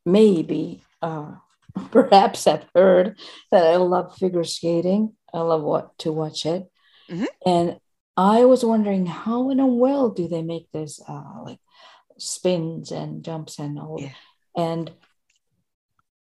[0.05, 1.33] maybe uh,
[1.91, 3.17] perhaps have heard,
[3.51, 5.15] that I love figure skating.
[5.33, 6.69] I love what to watch it,
[7.09, 7.27] Mhm.
[7.45, 7.79] and
[8.17, 11.59] I was wondering how in the world do they make this uh, like
[12.17, 14.11] spins and jumps and all Yeah.
[14.55, 14.91] and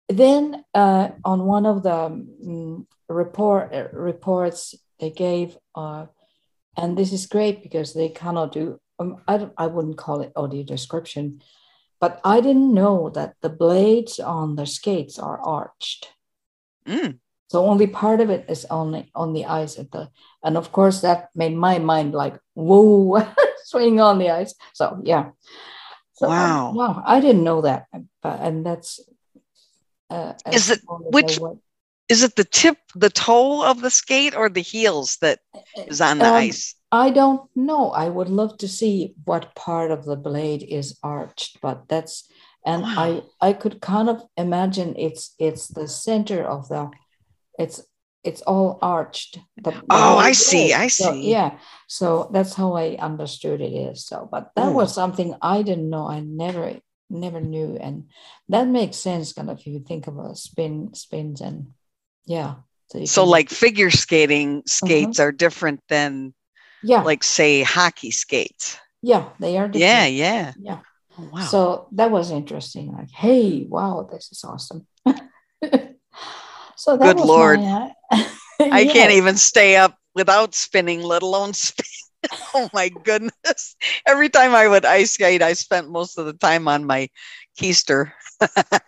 [0.07, 2.09] then uh, on one of the
[2.45, 6.05] mm, report uh, reports they gave uh,
[6.77, 10.63] and this is great because they cannot do um, I, I wouldn't call it audio
[10.63, 11.41] description
[12.01, 16.09] but i didn't know that the blades on the skates are arched
[16.87, 17.19] Mm.
[17.47, 20.09] so only part of it is only on the ice at the
[20.43, 23.21] and of course that made my mind like whoa
[23.65, 25.29] swing on the ice so yeah
[26.17, 26.73] so, um, Wow.
[26.73, 27.85] wow i didn't know that
[28.23, 28.99] but and that's
[30.09, 31.39] uh, Is it- long as I which-
[32.09, 35.39] is it the tip, the toe of the skate, or the heels that
[35.87, 36.75] is on the Um, ice?
[36.91, 37.91] I don't know.
[37.91, 42.29] I would love to see what part of the blade is arched, but that's
[42.65, 46.91] and I I could kind of imagine it's it's the center of the
[47.57, 47.81] it's
[48.23, 49.39] it's all arched.
[49.57, 50.73] The, the Oh, I see, blade.
[50.73, 51.31] I So, see.
[51.31, 51.57] yeah.
[51.87, 54.05] So that's how I understood it is.
[54.05, 54.75] So, but that Hmm.
[54.75, 56.07] was something I didn't know.
[56.07, 58.09] I never never knew, and
[58.49, 59.33] that makes sense.
[59.33, 61.73] Kind of if you think about spin spins and
[62.25, 62.55] yeah.
[62.93, 66.33] you So, can- like figure skating skates are different than,
[66.83, 68.77] yeah, like say hockey skates.
[69.01, 69.67] yeah, they are.
[69.67, 69.81] Different.
[69.81, 70.53] Yeah, yeah.
[70.59, 70.79] yeah.
[71.17, 71.41] Oh, wow.
[71.41, 72.93] So that was interesting.
[72.93, 74.87] Like, hey, wow, this is awesome.
[75.05, 77.59] so that Good was Lord.
[77.59, 78.23] my, uh,
[78.59, 81.85] I can't even stay up without spinning, let alone spin.
[82.53, 83.75] oh my goodness.
[84.05, 87.09] Every time I would ice skate, I spent most of the time on my
[87.59, 88.11] keister.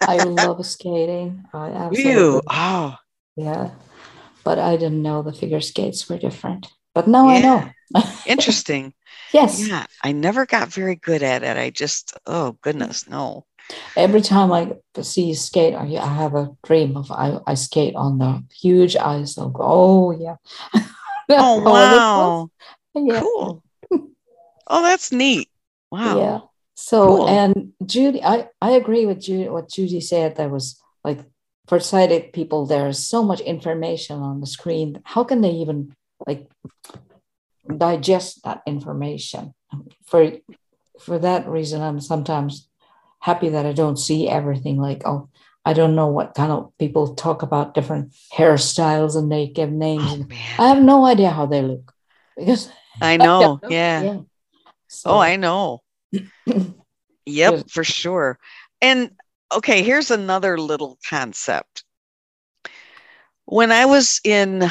[0.01, 1.43] I love skating.
[1.53, 2.95] I You, absolutely, oh,
[3.35, 3.71] yeah.
[4.43, 6.71] But I didn't know the figure skates were different.
[6.93, 7.73] But now I know.
[8.25, 8.93] interesting.
[9.33, 9.67] yes.
[9.67, 11.57] Yeah, I never got very good at it.
[11.57, 13.45] I just, oh goodness, no.
[13.95, 17.95] Every time I see you skate, I, I have a dream of I, I skate
[17.95, 19.37] on the huge ice.
[19.37, 20.35] I'll go, oh yeah.
[21.29, 22.49] Oh, wow.
[22.93, 23.21] Yeah.
[23.21, 23.63] Cool.
[24.67, 25.49] Oh, that's neat.
[25.89, 26.17] Wow.
[26.17, 26.39] Yeah.
[26.75, 27.27] So Cool.
[27.27, 29.49] and Judy, I I agree with Judy.
[29.49, 30.35] What Judy said.
[30.35, 31.19] There was like
[31.67, 35.01] for sighted people, there is so much information on the screen.
[35.05, 35.95] How can they even
[36.27, 36.49] like
[37.77, 39.53] digest that information?
[40.05, 40.31] For
[40.99, 42.69] for that reason, I'm sometimes
[43.19, 44.77] happy that I don't see everything.
[44.77, 45.29] Like oh.
[45.65, 50.03] I don't know what kind of people talk about different hairstyles and they give names.
[50.03, 50.27] Oh.
[50.59, 51.93] I have no idea how they look
[52.35, 52.69] because
[53.01, 53.61] I know.
[53.69, 54.01] Yeah.
[54.01, 54.19] yeah.
[55.05, 55.81] Oh, I know.
[57.25, 58.37] Yep, for sure.
[58.81, 59.11] And
[59.55, 61.83] okay, here's another little concept.
[63.45, 64.69] When I was in,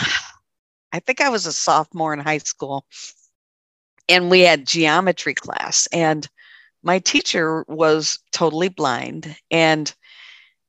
[0.93, 2.85] I think I was a sophomore in high school,
[4.09, 6.29] and we had geometry class, and
[6.83, 9.37] my teacher was totally blind.
[9.51, 9.93] And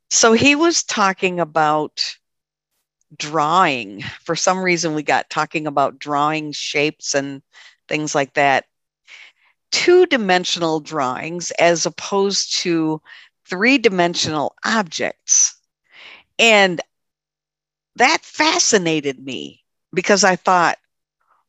[0.10, 2.16] so he was talking about
[3.18, 4.02] drawing.
[4.24, 7.42] For some reason, we got talking about drawing shapes and
[7.88, 8.66] things like that
[9.72, 13.02] two dimensional drawings as opposed to
[13.50, 15.60] three dimensional objects.
[16.38, 16.80] And
[17.96, 19.63] that fascinated me
[19.94, 20.78] because I thought,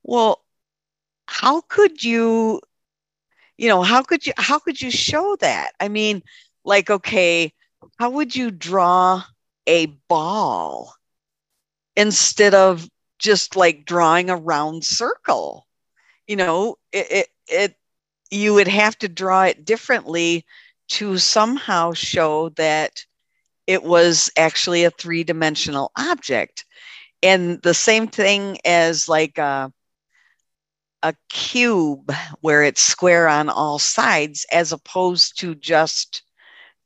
[0.03, 0.43] well,
[1.27, 2.61] how could you,
[3.57, 5.73] you know, how could you, how could you show that?
[5.81, 6.23] I mean,
[6.65, 7.53] like, okay,
[7.99, 9.23] how would you draw
[9.67, 10.95] a ball
[11.97, 15.67] instead of just like drawing a round circle?
[16.27, 17.77] You know, it, it, it
[18.31, 20.45] you would have to draw it differently
[20.89, 23.05] to somehow show that
[23.67, 26.65] it was actually a three dimensional object.
[27.25, 29.73] And the same thing as like a,
[31.03, 36.23] a cube where it's square on all sides, as opposed to just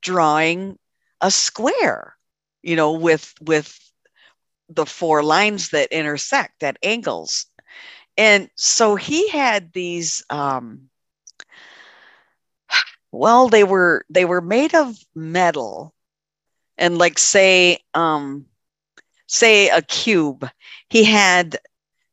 [0.02, 0.78] drawing
[1.20, 2.16] a square,
[2.62, 3.78] you know, with, with
[4.70, 7.46] the four lines that intersect at angles.
[8.16, 10.90] And so he had these, um,
[13.12, 15.94] well they were they were made of metal
[16.78, 18.47] and like say um
[19.28, 20.50] say a cube.
[20.90, 21.58] He had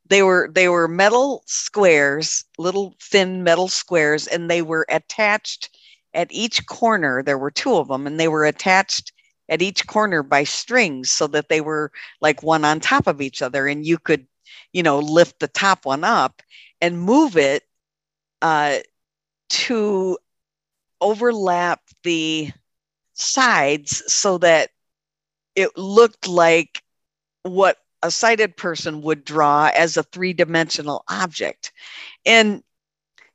[0.10, 5.70] they were they were metal squares little thin metal squares and they were attached
[6.14, 7.24] at each corner.
[7.24, 9.14] There were two of them and they were attached
[9.50, 13.42] at each corner by strings so that they were like one on top of each
[13.42, 14.28] other and you could
[14.74, 16.42] you know lift the top one up
[16.82, 17.64] and move it
[18.42, 18.78] uh,
[19.50, 20.18] to
[21.02, 22.52] overlap the
[23.14, 24.70] sides so that
[25.56, 26.82] it looked like
[27.46, 31.72] what a sighted person would draw as a three-dimensional object
[32.26, 32.62] and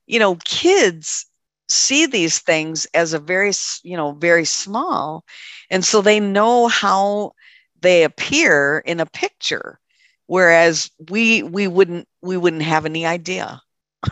[0.07, 1.27] you know kids
[1.69, 3.53] see these things as a very
[3.85, 5.25] you know very small
[5.71, 7.33] and so they know how
[7.81, 9.79] they appear in a picture
[10.27, 13.61] whereas we we wouldn't we wouldn't have any idea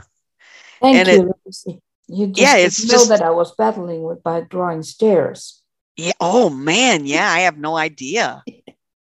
[0.80, 1.80] Thank And you, Lucy.
[2.06, 5.60] You just Yeah, it's know just- that I was battling with by drawing stairs.
[5.96, 6.12] Yeah.
[6.20, 7.04] Oh man.
[7.04, 7.28] Yeah.
[7.30, 8.42] I have no idea.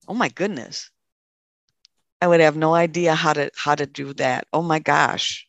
[0.10, 0.90] Oh my goodness.
[2.20, 4.48] I would have no idea how to how to do that.
[4.52, 5.48] Oh my gosh.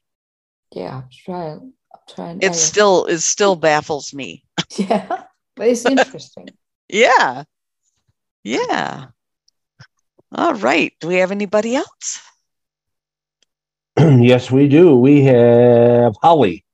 [0.72, 1.72] Yeah, I'm trying.
[1.92, 2.38] I'm trying.
[2.42, 4.44] It still it still baffles me.
[4.76, 5.24] yeah,
[5.56, 6.50] but it's interesting.
[6.88, 7.44] Yeah.
[8.44, 9.06] Yeah.
[10.32, 10.92] All right.
[11.00, 12.22] Do we have anybody else?
[13.98, 14.94] yes, we do.
[14.94, 16.64] We have Holly.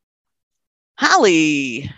[0.99, 1.91] Holly.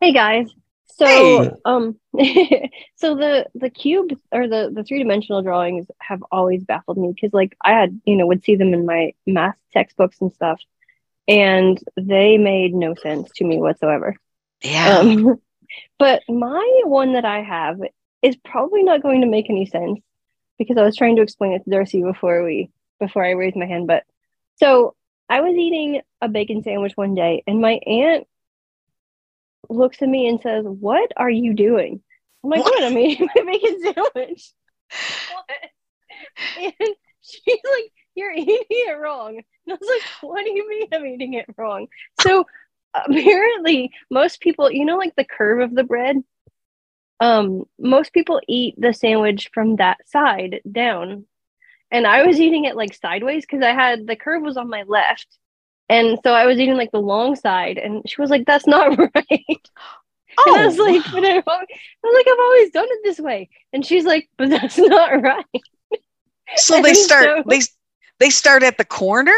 [0.00, 0.48] Hey guys.
[0.86, 1.50] So Hey.
[1.64, 1.99] um
[2.96, 7.56] so the the cubes or the the three-dimensional drawings have always baffled me because like
[7.62, 10.60] I had, you know, would see them in my math textbooks and stuff
[11.30, 14.16] and they made no sense to me whatsoever.
[14.62, 14.98] Yeah.
[14.98, 15.40] Um,
[15.98, 17.80] but my one that I have
[18.20, 20.00] is probably not going to make any sense
[20.58, 23.66] because I was trying to explain it to Darcy before we before I raised my
[23.66, 23.86] hand.
[23.86, 24.02] But
[24.56, 24.96] so
[25.28, 28.26] I was eating a bacon sandwich one day, and my aunt
[29.70, 32.02] looks at me and says, "What are you doing?"
[32.44, 32.82] I'm like, "What?
[32.82, 34.52] I'm eating my bacon sandwich."
[35.32, 35.70] What?
[36.56, 40.88] And she's like, "You're eating it wrong." And I was like, "What do you mean
[40.92, 41.86] I'm eating it wrong?"
[42.20, 42.46] So
[42.94, 46.16] apparently, most people, you know, like the curve of the bread.
[47.20, 51.26] Um, most people eat the sandwich from that side down,
[51.90, 54.84] and I was eating it like sideways because I had the curve was on my
[54.86, 55.26] left,
[55.90, 58.96] and so I was eating like the long side, and she was like, "That's not
[59.14, 59.68] right."
[60.46, 62.86] And I oh, was Oh, like, but I've always, I was like, I've always done
[62.88, 63.48] it this way.
[63.72, 65.44] And she's like, but that's not right.
[66.56, 67.60] So they start so- they
[68.20, 69.36] they start at the corner?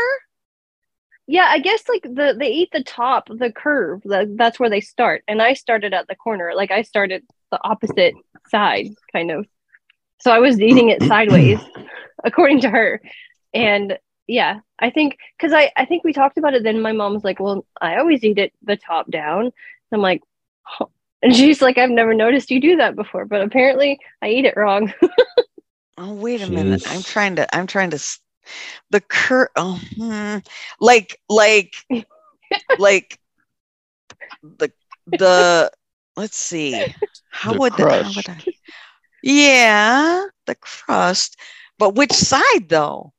[1.26, 4.03] Yeah, I guess like the they eat the top, the curve.
[4.05, 5.22] The, that's where they start.
[5.28, 6.53] And I started at the corner.
[6.55, 8.14] Like I started the opposite
[8.50, 9.46] side, kind of.
[10.20, 11.61] So I was eating it sideways,
[12.24, 13.00] according to her.
[13.55, 16.62] And yeah, I think because I I think we talked about it.
[16.62, 19.52] Then my mom was like, "Well, I always eat it the top down." And
[19.92, 20.22] I'm like,
[20.62, 20.86] huh.
[21.22, 24.56] and she's like, "I've never noticed you do that before, but apparently I eat it
[24.56, 24.92] wrong."
[25.98, 26.82] Oh, wait a minute.
[26.88, 28.18] I'm trying to I'm trying to
[28.90, 30.38] the cur oh hmm.
[30.80, 31.74] like like
[32.78, 33.18] like
[34.42, 34.72] the
[35.06, 35.70] the
[36.16, 36.94] let's see.
[37.30, 38.38] How The would the, how would I
[39.22, 41.36] Yeah, the crust.
[41.78, 43.12] But which side though?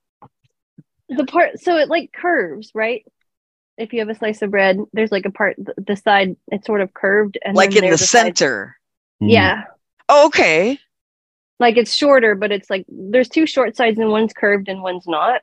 [1.17, 3.05] The part so it like curves right
[3.77, 6.81] if you have a slice of bread there's like a part the side it's sort
[6.81, 8.77] of curved and like in the there's a side- center.
[9.19, 9.63] yeah
[10.09, 10.77] Oh, okay.
[11.59, 15.07] like it's shorter but it's like there's two short sides and one's curved and one's
[15.07, 15.41] not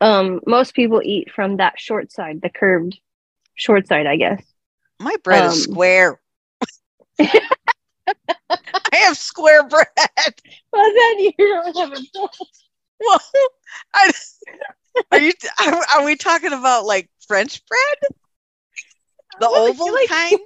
[0.00, 2.98] um most people eat from that short side the curved
[3.54, 4.42] short side i guess
[5.00, 6.20] My bread Um, is square.
[7.20, 9.86] I have square bread.
[10.72, 12.00] well then you don't have a
[13.00, 13.20] Well,
[13.94, 14.12] I,
[15.12, 15.32] are you?
[15.60, 18.12] Are, are we talking about like French bread,
[19.40, 20.38] the Well, oval like- kind?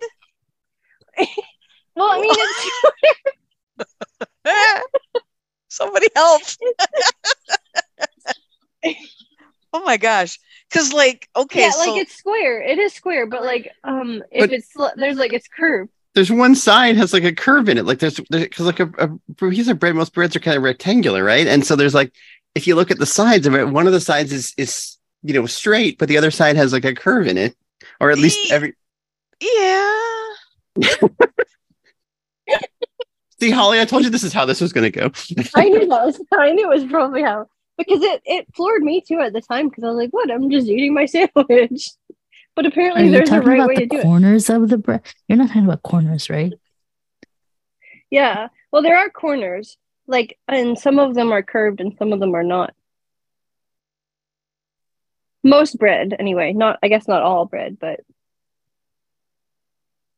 [1.95, 2.31] well i mean
[4.47, 4.83] it's
[5.69, 6.41] Somebody help!
[9.73, 10.39] oh my gosh!
[10.71, 14.41] Because like, okay, yeah so like it's square it is square but like um if
[14.41, 17.85] But- it's there's like it's curved There's one side has like a curve in it.
[17.85, 19.11] Like there's because like a, a
[19.51, 21.47] piece of bread, most breads are kind of rectangular, right?
[21.47, 22.13] And so there's like
[22.55, 25.35] if you look at the sides of it, one of the sides is is you
[25.35, 27.57] know straight, but the other side has like a curve in it,
[28.01, 28.75] or at least every.
[29.41, 30.19] yeah.
[33.41, 35.11] See, Holly, I told you this is how this was going to go.
[35.57, 37.47] I knew that was I knew it was probably how
[37.77, 40.31] because it it floored me too at the time because I was like, what?
[40.31, 41.89] I'm just eating my sandwich.
[42.55, 44.03] But apparently you there's a talking right about way the to do it.
[44.03, 45.03] corners of the bread?
[45.27, 46.53] You're not talking about corners, right?
[48.11, 48.49] Yeah.
[48.71, 49.77] Well, there are corners,
[50.07, 52.75] like, and some of them are curved and some of them are not.
[55.45, 56.53] Most bread, anyway.
[56.53, 58.01] Not, I guess, not all bread, but.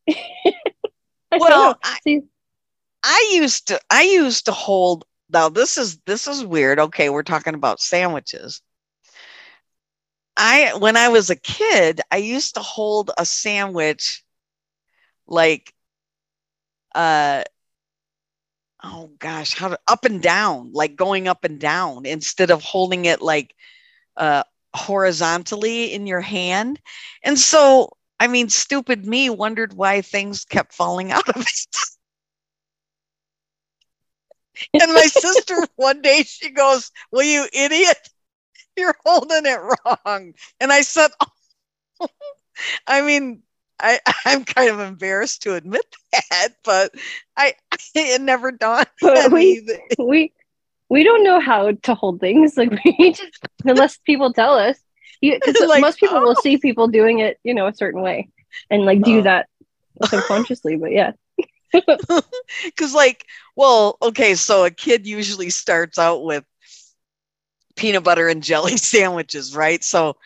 [1.37, 1.76] Well.
[1.82, 2.22] I,
[3.03, 3.80] I used to.
[3.91, 5.05] I used to hold.
[5.30, 6.78] Now this is this is weird.
[6.78, 8.62] Okay, we're talking about sandwiches.
[10.37, 14.24] I when I was a kid, I used to hold a sandwich
[15.26, 15.72] like
[16.95, 17.45] uh
[18.85, 23.07] oh gosh, how to up and down, like going up and down instead of holding
[23.07, 23.55] it like
[24.16, 24.45] uh
[24.76, 26.80] horizontally in your hand.
[27.24, 31.66] And so, I mean, stupid me wondered why things kept falling out of it.
[34.80, 37.99] and my sister one day she goes, "Well, you idiot,
[38.76, 41.11] you're holding it wrong." And I said,
[42.01, 42.09] oh.
[42.87, 43.43] "I mean,
[43.85, 46.93] I I'm kind of embarrassed to admit that, but
[47.37, 47.55] I
[47.95, 50.32] it never dawned But on we- me we
[50.89, 52.57] we don't know how to hold things.
[52.59, 54.78] Like, we just, unless people tell us.
[55.20, 56.43] Because Like, most people will oh.
[56.43, 58.28] see people doing it, you know, a certain way
[58.70, 59.22] and like do Oh.
[59.22, 59.49] that
[60.05, 60.76] subconsciously.
[60.76, 61.12] But yeah.
[62.64, 63.26] because like
[63.57, 66.45] well okay so a kid usually starts out with
[67.74, 70.16] peanut butter and jelly sandwiches right so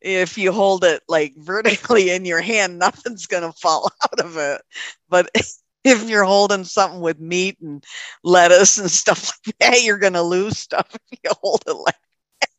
[0.00, 4.36] if you hold it like vertically in your hand nothing's going to fall out of
[4.36, 4.60] it
[5.08, 5.28] but
[5.84, 7.84] if you're holding something with meat and
[8.22, 11.94] lettuce and stuff like that you're going to lose stuff if you hold it like
[12.40, 12.50] that.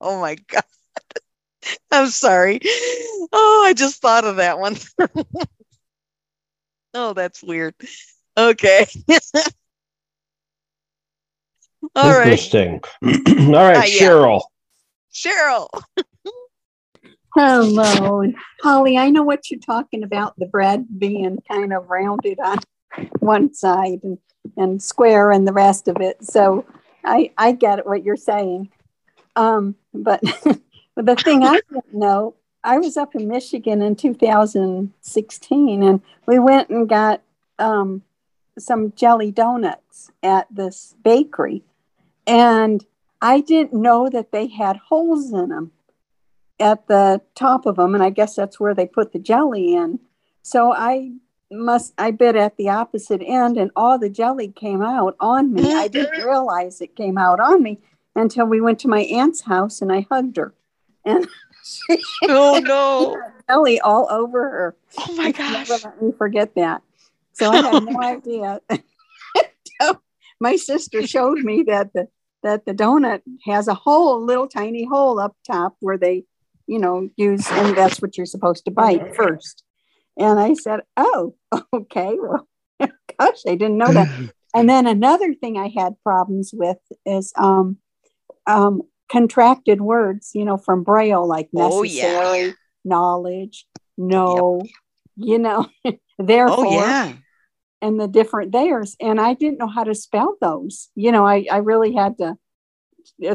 [0.00, 0.64] oh my god
[1.92, 2.60] i'm sorry
[3.32, 4.76] oh i just thought of that one
[6.94, 7.74] oh, that's weird.
[8.36, 8.86] Okay.
[11.94, 12.32] All right.
[12.32, 12.80] Interesting.
[13.02, 13.12] All
[13.52, 14.08] right, Uh, yeah.
[14.08, 14.42] Cheryl.
[15.12, 15.68] Cheryl.
[17.34, 18.22] Hello,
[18.62, 18.98] Holly.
[18.98, 22.58] I know what you're talking about the bread being kind of rounded on
[23.20, 24.18] one side and,
[24.58, 26.22] and square and the rest of it.
[26.22, 26.66] So
[27.02, 28.68] I, I get what you're saying.
[29.34, 30.60] Um, but but
[31.06, 36.68] the thing I didn't know, I was up in Michigan in 2016 and we went
[36.68, 37.22] and got
[37.58, 38.02] um,
[38.58, 41.62] some jelly donuts at this bakery.
[42.26, 42.84] And
[43.22, 45.72] I didn't know that they had holes in them
[46.60, 49.98] at the top of them and i guess that's where they put the jelly in.
[50.42, 51.12] So i
[51.50, 55.72] must i bit at the opposite end and all the jelly came out on me.
[55.74, 57.78] I didn't realize it came out on me
[58.14, 60.54] until we went to my aunt's house and i hugged her.
[61.04, 61.28] And
[61.64, 63.20] she oh no.
[63.48, 64.76] jelly all over her.
[64.98, 66.82] Oh my gosh never let me forget that.
[67.32, 68.60] So i had no idea.
[70.40, 72.08] My sister showed me that the
[72.42, 76.24] that the donut has a hole little tiny hole up top where they
[76.72, 79.62] you know, use, and that's what you're supposed to bite first.
[80.16, 81.34] And I said, Oh,
[81.74, 82.16] okay.
[82.18, 82.48] Well,
[82.80, 84.08] gosh, I didn't know that.
[84.54, 87.76] and then another thing I had problems with is um,
[88.46, 92.52] um, contracted words, you know, from Braille, like Oh, yeah.
[92.86, 93.66] knowledge,
[93.98, 94.62] no,
[95.16, 95.66] you know,
[96.18, 97.12] therefore, Oh yeah.
[97.82, 98.96] and the different theirs.
[98.98, 100.88] And I didn't know how to spell those.
[100.94, 102.38] You know, I, I really had to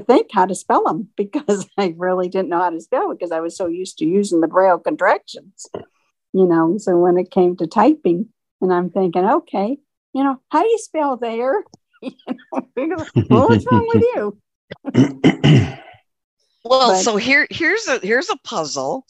[0.08, 3.40] think how to spell them because I really didn't know how to spell because I
[3.40, 5.68] was so used to using the braille contractions,
[6.34, 6.78] you know.
[6.78, 8.30] So when it came to typing,
[8.62, 9.78] and I'm thinking, okay,
[10.14, 11.64] you know, how do you spell there?
[12.02, 12.12] you
[12.76, 14.38] know, well, what's wrong with you?
[16.68, 19.06] Well, But- so here here's a here's a puzzle.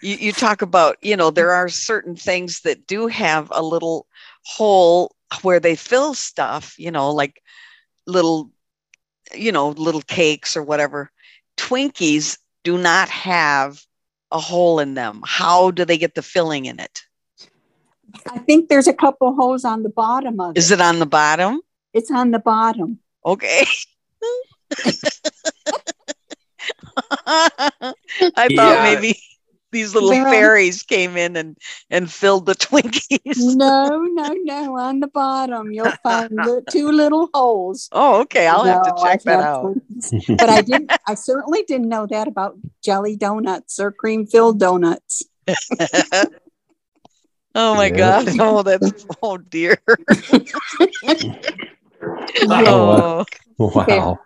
[0.00, 4.06] You you talk about, you know, there are certain things that do have a little
[4.44, 7.42] hole where they fill stuff, you know, like
[8.06, 8.50] little
[9.34, 11.10] you know, little cakes or whatever.
[11.56, 13.82] Twinkies do not have
[14.30, 15.22] a hole in them.
[15.24, 17.02] How do they get the filling in it?
[18.30, 20.58] I think there's a couple holes on the bottom of it.
[20.58, 21.60] Is it on the bottom?
[21.92, 22.98] It's on the bottom.
[23.24, 23.64] Okay.
[27.26, 27.92] I
[28.34, 28.82] thought Yeah.
[28.82, 29.20] maybe
[29.70, 31.56] these little Well- fairies came in and
[31.90, 33.56] and filled the Twinkies.
[33.56, 34.78] No, no, no.
[34.78, 37.88] On the bottom, you'll find the two little holes.
[37.92, 38.46] Oh, okay.
[38.46, 39.64] I'll have to check I've that out.
[39.64, 40.36] Twinkies.
[40.38, 40.92] but I didn't.
[41.06, 45.22] I certainly didn't know that about jelly donuts or cream filled donuts.
[47.54, 47.96] Oh my Yeah.
[48.24, 48.28] god.
[48.38, 49.78] Oh, that's oh dear.
[52.46, 53.24] Oh.
[53.58, 54.18] Wow.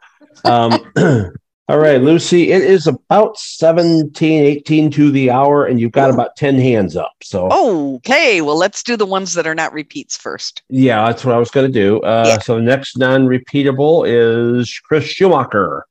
[0.45, 0.93] Um,
[1.73, 6.37] all right, Lucy, it is about 17, 18 to the hour, and you've got about
[6.37, 7.12] 10 hands up.
[7.23, 8.43] So, Okay.
[8.43, 10.62] Well, let's do the ones that are not repeats first.
[10.68, 11.99] yeah, that's what I was going to do.
[12.01, 15.87] Uh, So, the next non repeatable is Chris Schumacher.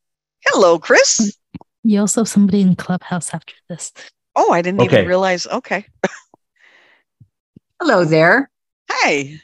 [0.45, 1.35] Hello, Chris.
[1.83, 3.91] You also have somebody in Clubhouse after this.
[4.35, 4.97] Oh, I didn't Okay.
[4.97, 5.47] even realize.
[5.47, 5.87] Okay.
[7.79, 8.51] Hello there.
[8.87, 9.39] Hi.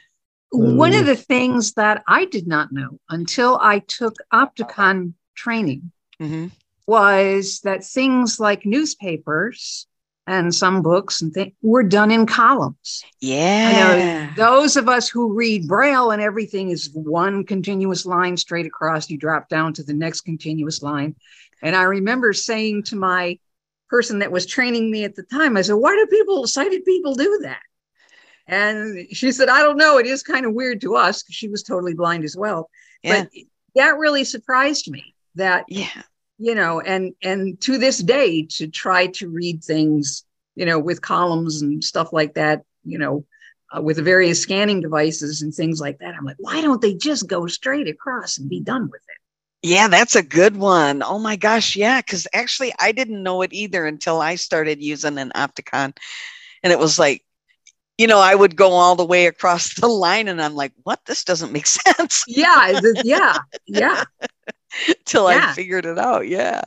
[0.52, 5.90] One of the things that I did not know until I took Opticon training
[6.20, 6.50] Mhm.
[6.86, 9.86] was that things like newspapers
[10.26, 13.04] and some books and things were done in columns.
[13.20, 14.32] Yeah.
[14.36, 19.18] those of us who read Braille and everything is one continuous line straight across, you
[19.18, 21.14] drop down to the next continuous line.
[21.62, 23.38] And I remember saying to my
[23.88, 27.14] person that was training me at the time, I said, Why do people, sighted people
[27.14, 27.60] do that?
[28.46, 29.98] And she said, I don't know.
[29.98, 32.70] It is kind of weird to us because she was totally blind as well.
[33.02, 33.24] Yeah.
[33.24, 33.30] But
[33.74, 36.02] that really surprised me that Yeah.
[36.38, 40.24] you know and and to this day to try to read things
[40.56, 43.24] you know with columns and stuff like that you know
[43.76, 46.94] uh, with the various scanning devices and things like that i'm like why don't they
[46.94, 49.18] just go straight across and be done with it
[49.62, 51.02] Yeah, that's a good one.
[51.02, 55.18] Oh my gosh, yeah, because actually I didn't know it either until I started using
[55.18, 55.96] an Opticon.
[56.62, 57.24] And it was like,
[57.98, 61.00] you know, I would go all the way across the line and I'm like, what?
[61.06, 62.24] This doesn't make sense.
[62.26, 62.72] yeah
[63.02, 64.04] yeah yeah
[65.04, 66.28] Till I figured it out.
[66.28, 66.62] Yeah.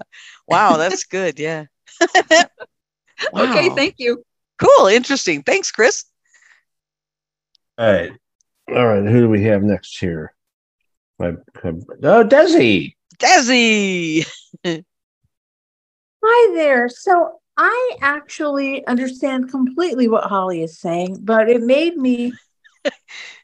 [0.48, 1.40] Wow, that's good.
[1.40, 1.66] Yeah.
[3.36, 4.24] okay thank you
[4.62, 4.88] Cool.
[4.88, 5.42] Interesting.
[5.42, 6.06] Thanks, Chris.
[7.80, 8.12] All right.
[8.70, 9.04] All right.
[9.04, 10.36] Who do we have next here?
[11.18, 11.30] My,
[11.64, 12.94] um, oh, Desi.
[13.18, 14.24] Desi.
[16.24, 16.90] Hi there.
[16.90, 22.34] So I actually understand completely what Holly is saying, but it made me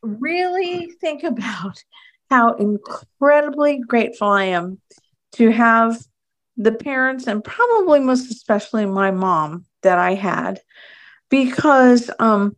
[0.04, 1.84] really think about
[2.30, 4.80] how incredibly grateful I am
[5.34, 5.98] to have
[6.58, 10.60] the parents and probably most especially my mom that I had.
[11.30, 12.56] Because um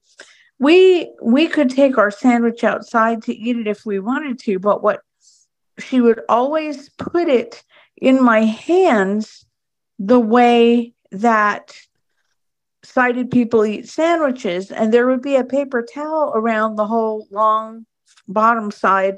[0.60, 4.84] we we could take our sandwich outside to eat it if we wanted to, but
[4.84, 5.02] what
[5.80, 7.64] she would always put it
[7.98, 9.46] in my hands
[9.98, 11.76] the way that
[12.84, 14.72] sighted people eat sandwiches.
[14.72, 17.86] And there would be a paper towel around the whole long
[18.28, 19.16] bottom side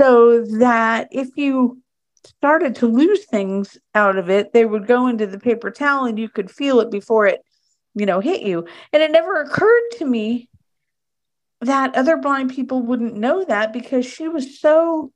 [0.00, 1.78] so that if you
[2.24, 6.18] started to lose things out of it they would go into the paper towel and
[6.18, 7.40] you could feel it before it
[7.94, 10.48] you know hit you and it never occurred to me
[11.60, 15.12] that other blind people wouldn't know that because she was so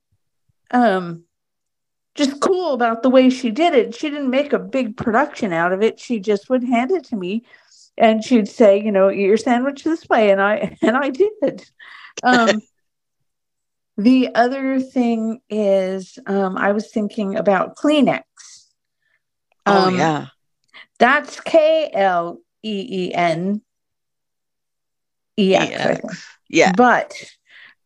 [0.70, 1.24] um
[2.14, 3.93] just cool about the way she did it.
[3.93, 5.99] She didn't make a big production out of it.
[5.99, 7.43] She just would hand it to me
[7.99, 10.30] and she'd say, you know, eat your sandwich this way.
[10.30, 11.64] And I and I did.
[12.22, 12.61] Um
[13.97, 18.22] the other thing is um I was thinking about Kleenex.
[19.66, 20.26] Oh Um, yeah.
[20.99, 23.62] That's K L E E N
[25.38, 26.26] E X.
[26.49, 26.72] Yeah.
[26.76, 27.14] But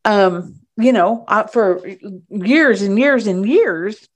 [0.05, 1.87] um, you know, uh, for
[2.31, 4.09] years and years and years,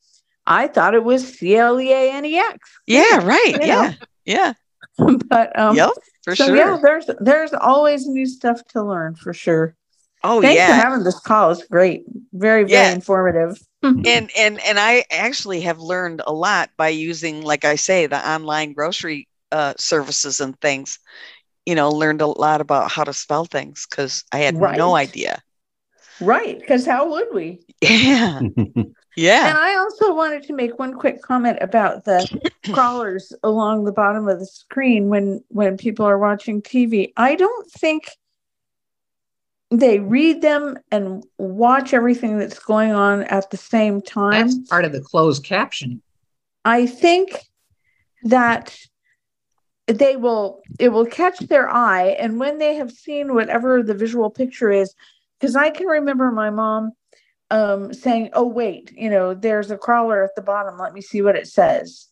[0.47, 2.59] I thought it was C L E A N E X.
[2.86, 3.55] Yeah, right.
[3.61, 3.82] You Yeah.
[3.82, 3.95] know?
[4.24, 4.53] Yeah.
[5.28, 5.90] But um Yep,
[6.24, 6.57] for so sure.
[6.57, 9.74] yeah, there's there's always new stuff to learn for sure.
[10.25, 10.68] Oh Thanks yeah.
[10.68, 11.51] for having this call.
[11.51, 12.05] It's great.
[12.33, 12.93] Very, very Yeah.
[12.93, 13.59] informative.
[13.83, 14.05] and
[14.39, 18.73] and and I actually have learned a lot by using, like I say, the online
[18.73, 20.99] grocery uh, services and things.
[21.66, 25.43] You know, learned a lot about how to spell things because I had no idea.
[26.20, 26.59] Right.
[26.59, 27.61] Because how would we?
[27.81, 28.41] Yeah,
[29.16, 29.49] yeah.
[29.49, 32.29] And I also wanted to make one quick comment about the
[32.73, 37.12] crawlers along the bottom of the screen when when people are watching TV.
[37.16, 38.05] I don't think
[39.73, 44.49] they read them and watch everything that's going on at the same time.
[44.49, 46.01] That's part of the closed captioning.
[46.64, 47.39] I think
[48.25, 48.77] that
[49.87, 54.31] they will it will catch their eye and when they have seen whatever the visual
[54.31, 54.95] picture is
[55.41, 56.93] because I can remember my mom
[57.51, 61.20] um saying oh wait you know there's a crawler at the bottom let me see
[61.20, 62.07] what it says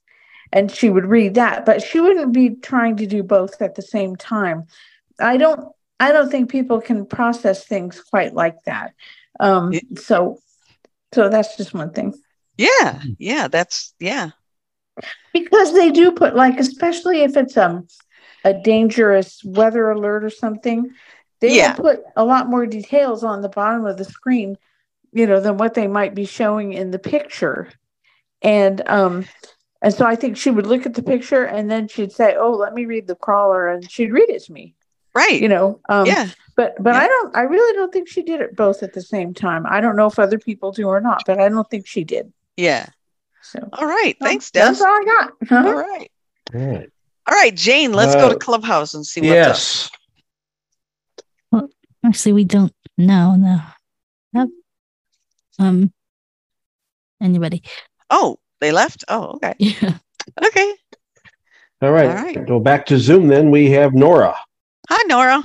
[0.52, 3.82] and she would read that but she wouldn't be trying to do both at the
[3.82, 4.64] same time
[5.20, 5.68] I don't
[6.00, 8.94] I don't think people can process things quite like that.
[9.38, 10.38] Um so
[11.14, 12.14] so that's just one thing.
[12.56, 14.30] Yeah, yeah, that's yeah.
[15.32, 17.86] because they do put like especially if it's um
[18.44, 20.90] a dangerous weather alert or something
[21.40, 21.74] they Yeah.
[21.74, 24.56] put a lot more details on the bottom of the screen
[25.12, 27.70] you know than what they might be showing in the picture.
[28.42, 29.26] And um
[29.82, 32.52] and so i think she would look at the picture and then she'd say oh
[32.52, 34.74] let me read the crawler and she'd read it to me
[35.14, 35.40] Right.
[35.40, 36.28] you know um Yeah.
[36.56, 39.34] but but i don't i really don't think she did it both at the same
[39.34, 42.04] time i don't know if other people do or not but i don't think she
[42.04, 42.86] did Yeah.
[43.42, 44.16] So all right.
[44.20, 45.68] Thanks, that's all i got Uh-huh.
[45.68, 46.10] All right.
[46.54, 46.90] All right.
[47.26, 49.90] All right, Jane, let's go Uh, to Clubhouse and see what's Yes.
[51.52, 51.68] Well,
[52.04, 53.34] actually, we don't know.
[53.36, 53.60] No.
[54.32, 54.50] Nope.
[55.58, 55.92] Um.
[57.20, 57.62] Anybody?
[58.10, 59.04] Oh, they left?
[59.08, 59.54] Oh, okay.
[59.58, 59.94] Yeah.
[60.44, 60.74] Okay.
[61.82, 62.08] All right.
[62.08, 62.46] All right.
[62.46, 63.28] Go back to Zoom.
[63.28, 64.34] Then we have Nora.
[64.92, 65.40] Hi, Nora.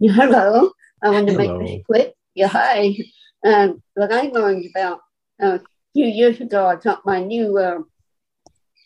[0.00, 0.70] Hello.
[1.02, 1.66] I want to make Hello.
[1.66, 2.14] this quick.
[2.34, 2.96] Yeah, hi.
[3.44, 5.00] Um, what I learned about
[5.42, 5.60] uh, a
[5.92, 7.80] few years ago, I got my new uh,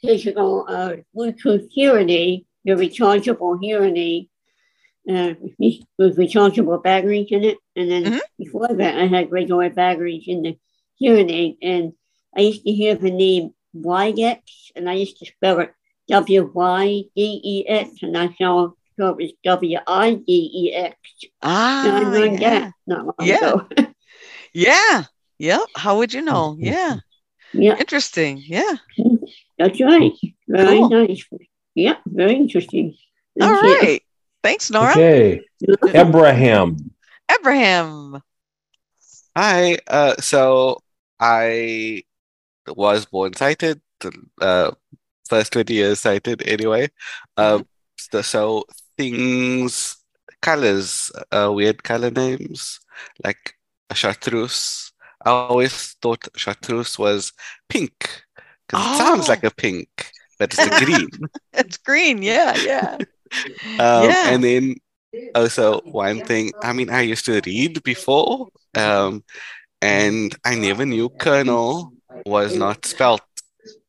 [0.03, 4.29] digital uh, Bluetooth hearing aid, the rechargeable hearing aid,
[5.09, 7.59] uh, with with rechargeable batteries in it.
[7.77, 10.59] And then before that, I had regular batteries in the
[10.97, 11.59] hearing aid.
[11.63, 11.93] And
[12.37, 14.41] I used to hear the name Widex,
[14.75, 15.73] and I used to spell it
[16.09, 20.75] W Y D E X, and I saw so it was W I D E
[20.75, 20.97] X.
[21.43, 22.61] Ah, And I learned yeah.
[22.61, 23.49] that not long Yeah.
[23.55, 23.69] ago.
[24.53, 25.05] Yeah.
[25.39, 25.61] Yep.
[25.77, 26.57] How would you know?
[26.59, 26.97] Yeah.
[27.53, 27.77] Yeah.
[27.79, 28.43] Interesting.
[28.45, 28.75] Yeah.
[29.59, 30.13] That's right.
[30.49, 30.89] Very Cool.
[30.91, 31.25] nice.
[31.75, 32.97] Yeah, very interesting.
[33.41, 33.75] All Thank you.
[33.89, 34.03] right.
[34.43, 34.91] Thanks, Nora.
[34.91, 35.41] Okay.
[35.95, 36.91] Abraham.
[37.31, 38.21] Abraham.
[39.37, 39.79] Hi.
[39.87, 40.83] Uh, so
[41.21, 42.03] I
[42.67, 43.81] was born sighted.
[44.01, 44.71] the, Uh,
[45.29, 46.89] first 20 years sighted anyway.
[47.37, 47.63] Uh,
[48.23, 48.65] so,
[48.97, 49.97] things,
[50.41, 52.81] colors, uh, weird color names,
[53.25, 53.55] like
[53.91, 54.93] a chartreuse.
[55.25, 57.33] I always thought chartreuse was
[57.69, 58.25] pink
[58.69, 59.33] because it sounds Oh.
[59.33, 59.89] like a pink,
[60.39, 61.09] but it's a green.
[61.53, 62.23] It's green.
[62.23, 62.57] Yeah.
[62.57, 62.99] Yeah.
[63.79, 64.31] Um, Yeah.
[64.35, 64.75] and then
[65.35, 69.23] also one thing, I mean, I used to read before, um,
[69.83, 71.93] and I never knew Colonel
[72.27, 73.21] was not spelled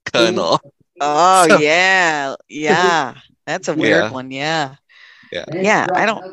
[0.05, 0.59] kernel.
[0.99, 2.35] Oh, So- yeah.
[2.49, 3.15] Yeah.
[3.45, 4.11] That's a weird Yeah.
[4.11, 4.31] one.
[4.31, 4.75] Yeah.
[5.31, 5.45] Yeah.
[5.53, 5.87] Yeah.
[5.93, 6.23] I don't.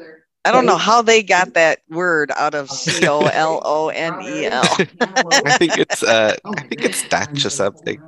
[0.44, 4.14] I don't know how they got that word out of C O L O N
[4.22, 4.62] E L.
[5.00, 8.00] I think it's uh, I think it's Dutch or something.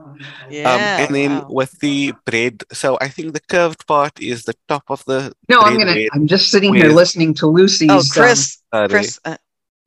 [0.49, 0.73] Yeah.
[0.73, 1.47] Um, and then wow.
[1.51, 5.61] with the bread, so I think the curved part is the top of the No,
[5.61, 5.93] I'm gonna.
[5.93, 7.91] bread I'm just sitting here listening to Lucy's.
[7.91, 8.89] Oh, Chris, Sorry.
[8.89, 9.37] Chris, uh,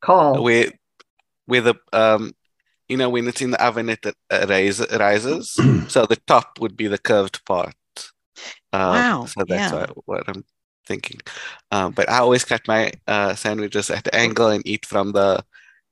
[0.00, 0.42] call.
[0.42, 0.70] where
[1.46, 2.32] where the um
[2.88, 5.52] you know when it's in the oven it uh, rise, rises
[5.88, 7.74] so the top would be the curved part
[8.74, 9.80] um, Wow, so that's yeah.
[9.80, 10.44] what, what i'm
[10.86, 11.20] thinking
[11.70, 15.44] um, but i always cut my uh, sandwiches at the angle and eat from the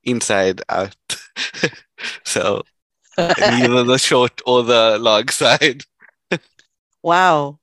[0.05, 0.97] inside out
[2.25, 2.63] so
[3.19, 5.85] either the short or the long side
[7.03, 7.59] wow.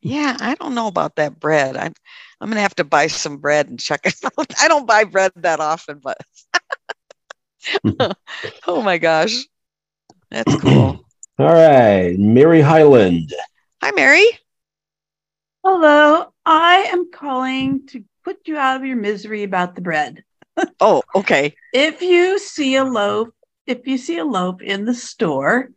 [0.00, 1.76] Yeah, I don't know about that bread.
[1.76, 1.94] I'm
[2.40, 4.52] I'm gonna have to buy some bread and check it out.
[4.60, 6.18] I don't buy bread that often, but
[8.66, 9.44] oh my gosh.
[10.30, 11.04] That's cool.
[11.38, 13.32] All right, Mary Highland.
[13.82, 14.24] Hi, Mary.
[15.64, 20.22] Hello, I am calling to put you out of your misery about the bread.
[20.80, 21.56] Oh, okay.
[21.72, 23.28] If you see a loaf,
[23.66, 25.70] if you see a loaf in the store,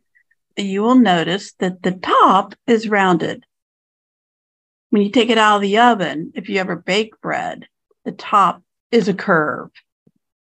[0.55, 3.43] you will notice that the top is rounded.
[4.91, 7.67] When you take it out of the oven, if you ever bake bread,
[8.03, 9.71] the top is a curve.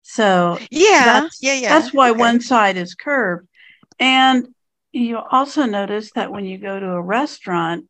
[0.01, 1.79] So Yeah, that's, yeah, yeah.
[1.79, 3.47] That's why one side is curved.
[3.99, 4.47] And
[4.95, 7.85] you also notice that when you go to a restaurant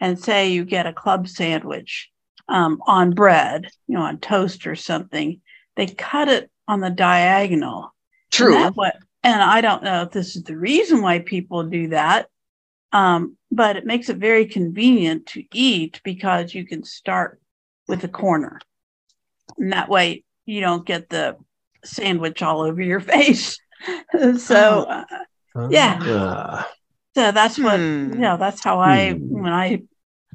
[0.00, 2.10] and say you get a club sandwich
[2.48, 5.40] um, on bread, you know, on toast or something,
[5.76, 7.94] they cut it on the diagonal.
[8.32, 8.56] True.
[8.56, 8.90] And, way,
[9.22, 12.26] and I don't know if this is the reason why people do that,
[12.92, 17.40] um, but it makes it very convenient to eat because you can start
[17.86, 18.60] with the corner.
[19.58, 21.36] And that way you don't get the
[21.84, 23.58] sandwich all over your face.
[24.38, 25.04] so, uh,
[25.70, 25.98] yeah.
[26.02, 26.62] Uh,
[27.14, 28.12] So that's what, Hmm.
[28.12, 29.42] you know, that's how I, Hmm.
[29.42, 29.82] when I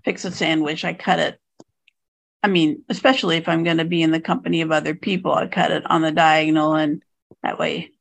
[0.03, 1.39] fix a sandwich, I cut it.
[2.41, 5.47] I mean, especially if I'm going to be in the company of other people, I
[5.47, 7.01] cut it on the diagonal and
[7.41, 7.91] that way,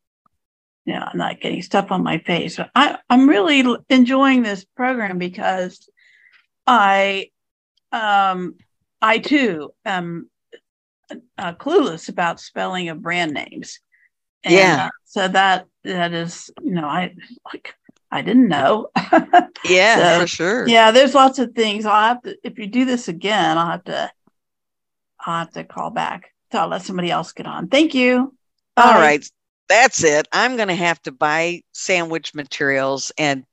[0.85, 2.57] you know, I'm not getting stuff on my face.
[2.57, 5.89] But I, I'm really enjoying this program because
[6.67, 7.31] I,
[7.93, 8.57] um,
[9.01, 10.29] I too am
[11.39, 13.79] uh, clueless about spelling of brand names.
[14.45, 14.87] And, Yeah.
[14.87, 17.15] uh, so that, that is, you know, I
[17.53, 17.75] like,
[18.11, 18.89] I didn't know.
[19.65, 20.69] Yeah, So, for sure.
[20.69, 21.87] Yeah, there's lots of things.
[21.87, 24.11] I'll have to if you do this again, I'll have to
[25.25, 26.33] I'll have to call back.
[26.51, 27.69] So I'll let somebody else get on.
[27.69, 28.35] Thank you.
[28.77, 28.99] All Bye.
[28.99, 29.31] right.
[29.69, 30.29] That's it.
[30.33, 33.45] I'm gonna have to buy sandwich materials and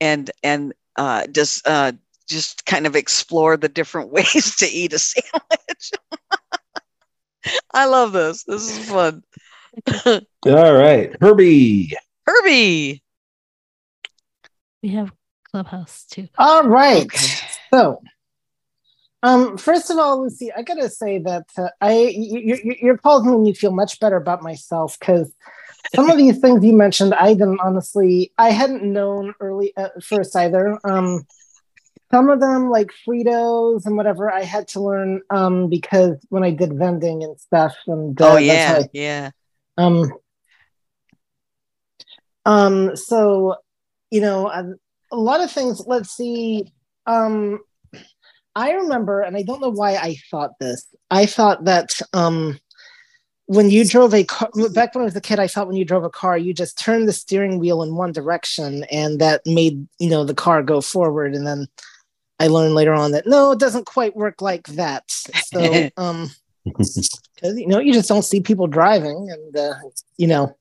[0.00, 1.92] and and uh just uh
[2.28, 5.92] just kind of explore the different ways to eat a sandwich.
[7.74, 8.44] I love this.
[8.44, 9.22] This is fun.
[10.46, 11.92] all right, Herbie.
[12.26, 13.02] Herbie.
[14.82, 15.12] We have
[15.50, 16.28] Clubhouse too.
[16.38, 17.10] All right.
[17.72, 18.02] So,
[19.22, 23.42] um, first of all, Lucy, I gotta say that uh, I you, you, you're causing
[23.42, 25.32] me to feel much better about myself because
[25.94, 30.34] some of these things you mentioned, I didn't honestly, I hadn't known early at first
[30.36, 30.78] either.
[30.84, 31.26] Um,
[32.12, 36.50] some of them, like Fritos and whatever, I had to learn um, because when I
[36.50, 39.30] did vending and stuff, and uh, Oh yeah, I- yeah.
[39.76, 40.12] Um,
[42.44, 43.56] um, so,
[44.10, 44.64] you know, a,
[45.12, 46.66] a lot of things, let's see.
[47.06, 47.60] Um,
[48.54, 50.86] I remember, and I don't know why I thought this.
[51.10, 52.58] I thought that um,
[53.46, 55.84] when you drove a car, back when I was a kid, I thought when you
[55.84, 59.86] drove a car, you just turned the steering wheel in one direction and that made,
[59.98, 61.34] you know, the car go forward.
[61.34, 61.66] And then
[62.38, 65.04] I learned later on that no, it doesn't quite work like that.
[65.08, 66.30] So, um,
[66.76, 67.12] because
[67.42, 69.74] you know you just don't see people driving and uh,
[70.16, 70.56] you know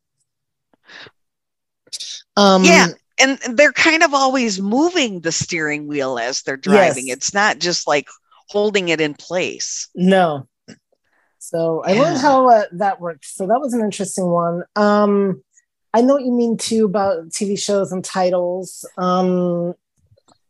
[2.37, 2.87] um yeah.
[3.19, 7.07] And they're kind of always moving the steering wheel as they're driving.
[7.07, 7.17] Yes.
[7.17, 8.07] It's not just like
[8.49, 9.87] holding it in place.
[9.95, 10.47] no
[11.39, 15.43] so i learned how uh, that works so that was an interesting one um
[15.93, 19.73] i know what you mean too about tv shows and titles um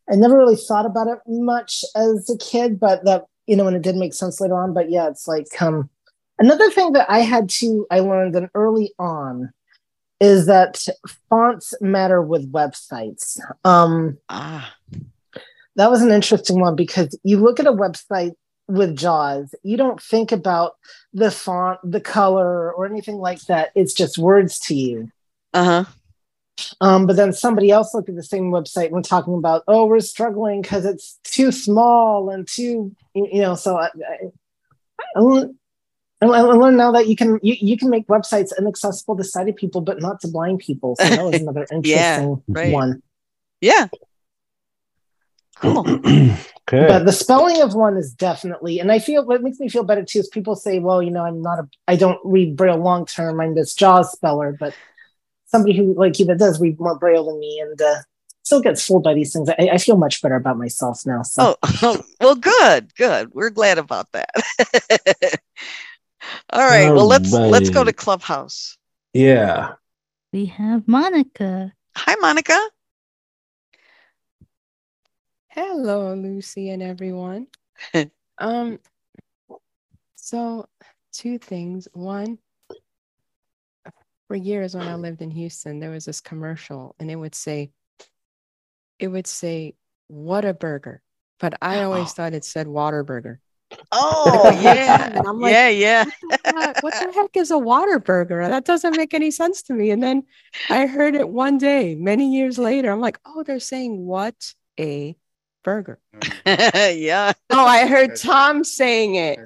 [0.09, 3.75] i never really thought about it much as a kid but that you know and
[3.75, 5.89] it did make sense later on but yeah it's like um
[6.39, 9.51] another thing that i had to i learned then early on
[10.19, 10.87] is that
[11.29, 13.39] fonts matter with websites.
[13.65, 14.73] Um Ah.
[15.75, 18.33] that was an interesting one because you look at a website
[18.69, 20.77] with jaws you don't think about
[21.13, 23.71] the font the color or anything like that.
[23.75, 25.11] It's just words to you.
[25.53, 25.85] Uh-huh
[26.81, 29.85] um, but then somebody else looked at the same website and was talking about oh
[29.85, 34.17] we're struggling because it's too small and too you you know so i, I,
[35.15, 35.55] I learned-
[36.21, 39.57] I I learned now that you can you, you can make websites inaccessible to sighted
[39.57, 40.95] people, but not to blind people.
[40.95, 42.71] So that was another interesting Yeah, right.
[42.71, 43.03] one.
[43.59, 43.89] Yeah.
[45.59, 45.79] Cool.
[46.05, 46.37] okay.
[46.69, 50.03] But the spelling of one is definitely, and I feel what makes me feel better
[50.03, 53.05] too is people say, well, you know, I'm not a, I don't read Braille long
[53.05, 53.41] term.
[53.41, 54.73] I'm this Jaws speller, but
[55.53, 58.01] somebody who like you that does read more braille than me and uh,
[58.43, 59.49] still gets fooled by these things.
[59.49, 61.21] I, I feel much better about myself now.
[61.21, 63.33] So Oh, well, good, good.
[63.33, 64.31] We're glad about that.
[66.49, 66.91] All right.
[66.93, 68.77] Well, let's let's go to Clubhouse.
[69.13, 69.73] Yeah.
[70.31, 71.73] We have Monica.
[71.95, 72.59] Hi, Monica.
[75.49, 77.45] Hello, Lucy and everyone.
[78.39, 78.79] um,
[80.15, 80.67] so
[81.11, 81.87] two things.
[81.93, 82.39] One,
[84.33, 87.69] for years when I lived in Houston, there was this commercial, and it would say,
[88.97, 89.75] it would say,
[90.07, 91.03] "What a burger,"
[91.39, 92.13] but I always oh.
[92.15, 93.37] thought it said Waterburger.
[93.91, 96.05] Oh yeah, And I'm like, yeah, yeah.
[96.49, 98.47] what, what the heck is a water burger?
[98.47, 99.91] That doesn't make any sense to me.
[99.91, 100.23] And then
[100.67, 102.91] I heard it one day, many years later.
[102.91, 105.15] I'm like, oh, they're saying what a
[105.63, 105.99] burger.
[106.47, 107.33] yeah.
[107.51, 109.39] Oh, I heard Tom saying it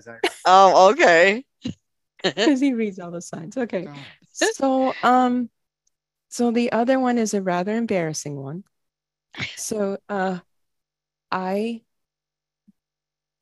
[0.46, 1.44] Oh, okay.
[2.24, 3.58] because he reads all the signs.
[3.58, 3.88] Okay.
[4.38, 5.50] So, um,
[6.30, 8.64] so the other one is a rather embarrassing one.
[9.56, 10.40] So, uh,
[11.32, 11.82] I,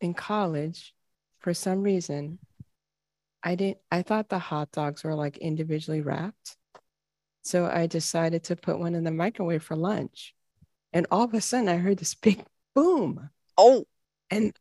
[0.01, 0.93] in college,
[1.39, 2.39] for some reason,
[3.43, 6.57] I didn't, I thought the hot dogs were like individually wrapped.
[7.43, 10.33] So I decided to put one in the microwave for lunch.
[10.93, 12.43] And all of a sudden I heard this big
[12.73, 13.29] boom.
[13.57, 13.85] Oh.
[14.31, 14.53] And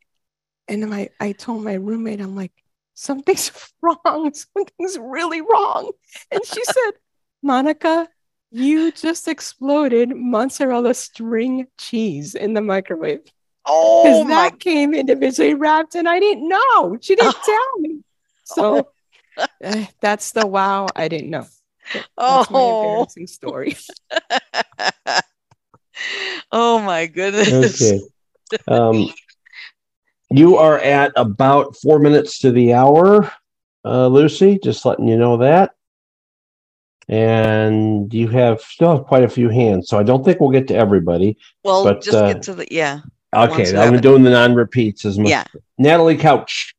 [0.68, 2.52] and my I told my roommate, I'm like,
[2.94, 3.50] something's
[3.82, 4.32] wrong.
[4.34, 5.92] Something's really wrong.
[6.30, 6.92] And she said,
[7.42, 8.08] Monica,
[8.50, 13.20] you just exploded mozzarella string cheese in the microwave.
[13.66, 16.98] Oh, Because that came individually wrapped and I didn't know.
[17.00, 18.00] She didn't tell me.
[18.44, 18.88] So
[19.64, 21.46] uh, that's the wow, I didn't know.
[22.26, 22.64] That's my Oh.
[22.64, 23.76] embarrassing story.
[26.52, 27.80] Oh my goodness.
[27.82, 28.00] Okay.
[28.68, 29.08] Um,
[30.30, 33.30] you are at about four minutes to the hour,
[33.84, 34.58] uh, Lucy.
[34.62, 35.72] Just letting you know that.
[37.06, 40.68] And you have still have quite a few hands, so I don't think we'll get
[40.68, 41.36] to everybody.
[41.62, 43.00] Well, but, just uh, get to the yeah.
[43.34, 44.02] Okay, I'm haven't.
[44.02, 45.28] doing the non-repeats as much.
[45.28, 45.44] Yeah.
[45.76, 46.74] Natalie Couch.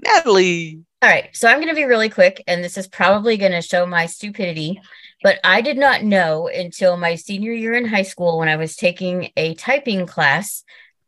[0.00, 0.80] Natalie.
[1.02, 3.60] All right, so I'm going to be really quick, and this is probably going to
[3.60, 4.80] show my stupidity,
[5.22, 8.76] but I did not know until my senior year in high school when I was
[8.76, 10.64] taking a typing class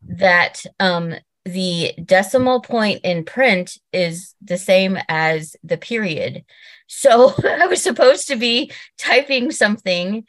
[0.06, 1.14] that um,
[1.52, 6.44] the decimal point in print is the same as the period.
[6.86, 10.24] So I was supposed to be typing something.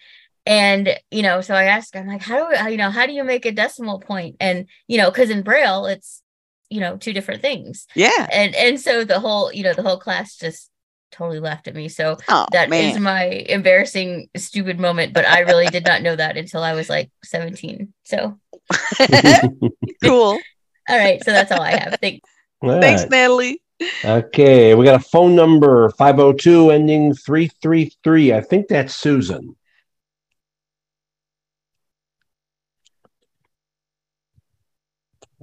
[0.45, 3.13] And, you know, so I asked, I'm like, how do I, you know, how do
[3.13, 4.37] you make a decimal point?
[4.39, 6.21] And, you know, because in Braille, it's,
[6.69, 7.85] you know, two different things.
[7.95, 8.27] Yeah.
[8.31, 10.69] And and so the whole, you know, the whole class just
[11.11, 11.89] totally laughed at me.
[11.89, 13.03] So Oh, that is man.
[13.03, 15.13] my embarrassing, stupid moment.
[15.13, 17.93] But I really did not know that until I was like 17.
[18.05, 18.39] So
[20.03, 20.39] cool.
[20.89, 21.97] All right, so that's all I have.
[22.01, 22.27] Thanks.
[22.61, 23.11] All Thanks, right.
[23.11, 23.61] Natalie.
[24.03, 28.33] Okay, we got a phone number 502 ending 333.
[28.33, 29.55] I think that's Susan.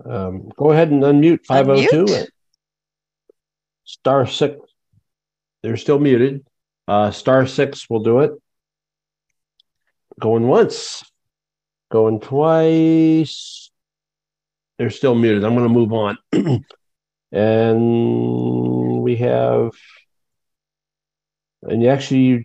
[0.04, 2.04] Um, go ahead and unmute 502.
[2.04, 2.28] Unmute.
[3.84, 4.56] Star six.
[5.62, 6.44] They're still muted.
[6.86, 8.32] Uh, star six will do it.
[10.20, 11.02] Going once,
[11.90, 13.65] going twice.
[14.78, 15.44] They're still muted.
[15.44, 16.18] I'm going to move on.
[17.32, 19.72] and we have,
[21.62, 22.44] and actually, you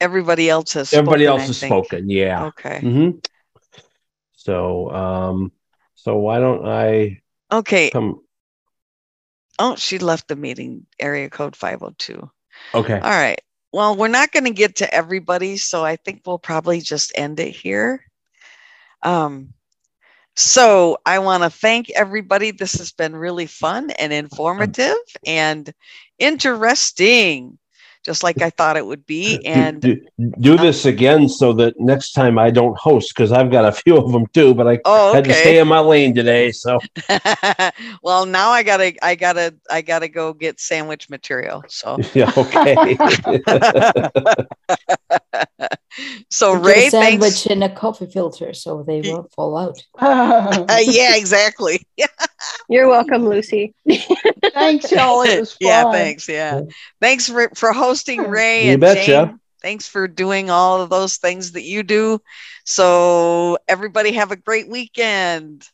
[0.00, 2.10] Everybody else has Everybody spoken, else has spoken.
[2.10, 2.44] Yeah.
[2.46, 2.80] Okay.
[2.80, 3.10] hmm
[4.32, 5.52] So, um,
[5.94, 7.20] so why don't I
[7.50, 7.90] Okay.
[7.90, 8.20] come?
[9.58, 10.86] Oh, she left the meeting.
[10.98, 12.30] Area code 502.
[12.74, 13.00] Okay.
[13.00, 13.40] All right.
[13.72, 17.40] Well, we're not going to get to everybody, so I think we'll probably just end
[17.40, 18.04] it here.
[19.02, 19.52] Um,
[20.36, 22.50] so I want to thank everybody.
[22.50, 24.94] This has been really fun and informative
[25.26, 25.72] and
[26.18, 27.58] interesting,
[28.04, 29.44] just like I thought it would be.
[29.46, 30.00] And do,
[30.40, 33.72] do uh, this again so that next time I don't host because I've got a
[33.82, 36.50] few of them too, but I Oh, had to stay in my lane today.
[36.50, 36.80] So
[38.02, 41.64] well, now I gotta, I gotta, I gotta go get sandwich material.
[41.68, 42.96] So yeah, okay.
[46.30, 47.46] So Get a sandwich thanks.
[47.46, 49.82] in a coffee filter so they won't fall out.
[50.00, 51.86] Uh, yeah, exactly.
[52.68, 53.74] You're welcome, Lucy.
[54.54, 55.22] Thanks, y'all.
[55.22, 55.92] It was yeah, fun.
[55.92, 56.28] thanks.
[56.28, 56.62] Yeah,
[57.00, 59.26] thanks for for hosting Ray You and betcha.
[59.26, 59.40] Jane.
[59.62, 62.20] Thanks for doing all of those things that you do.
[62.64, 65.68] So everybody have a great weekend.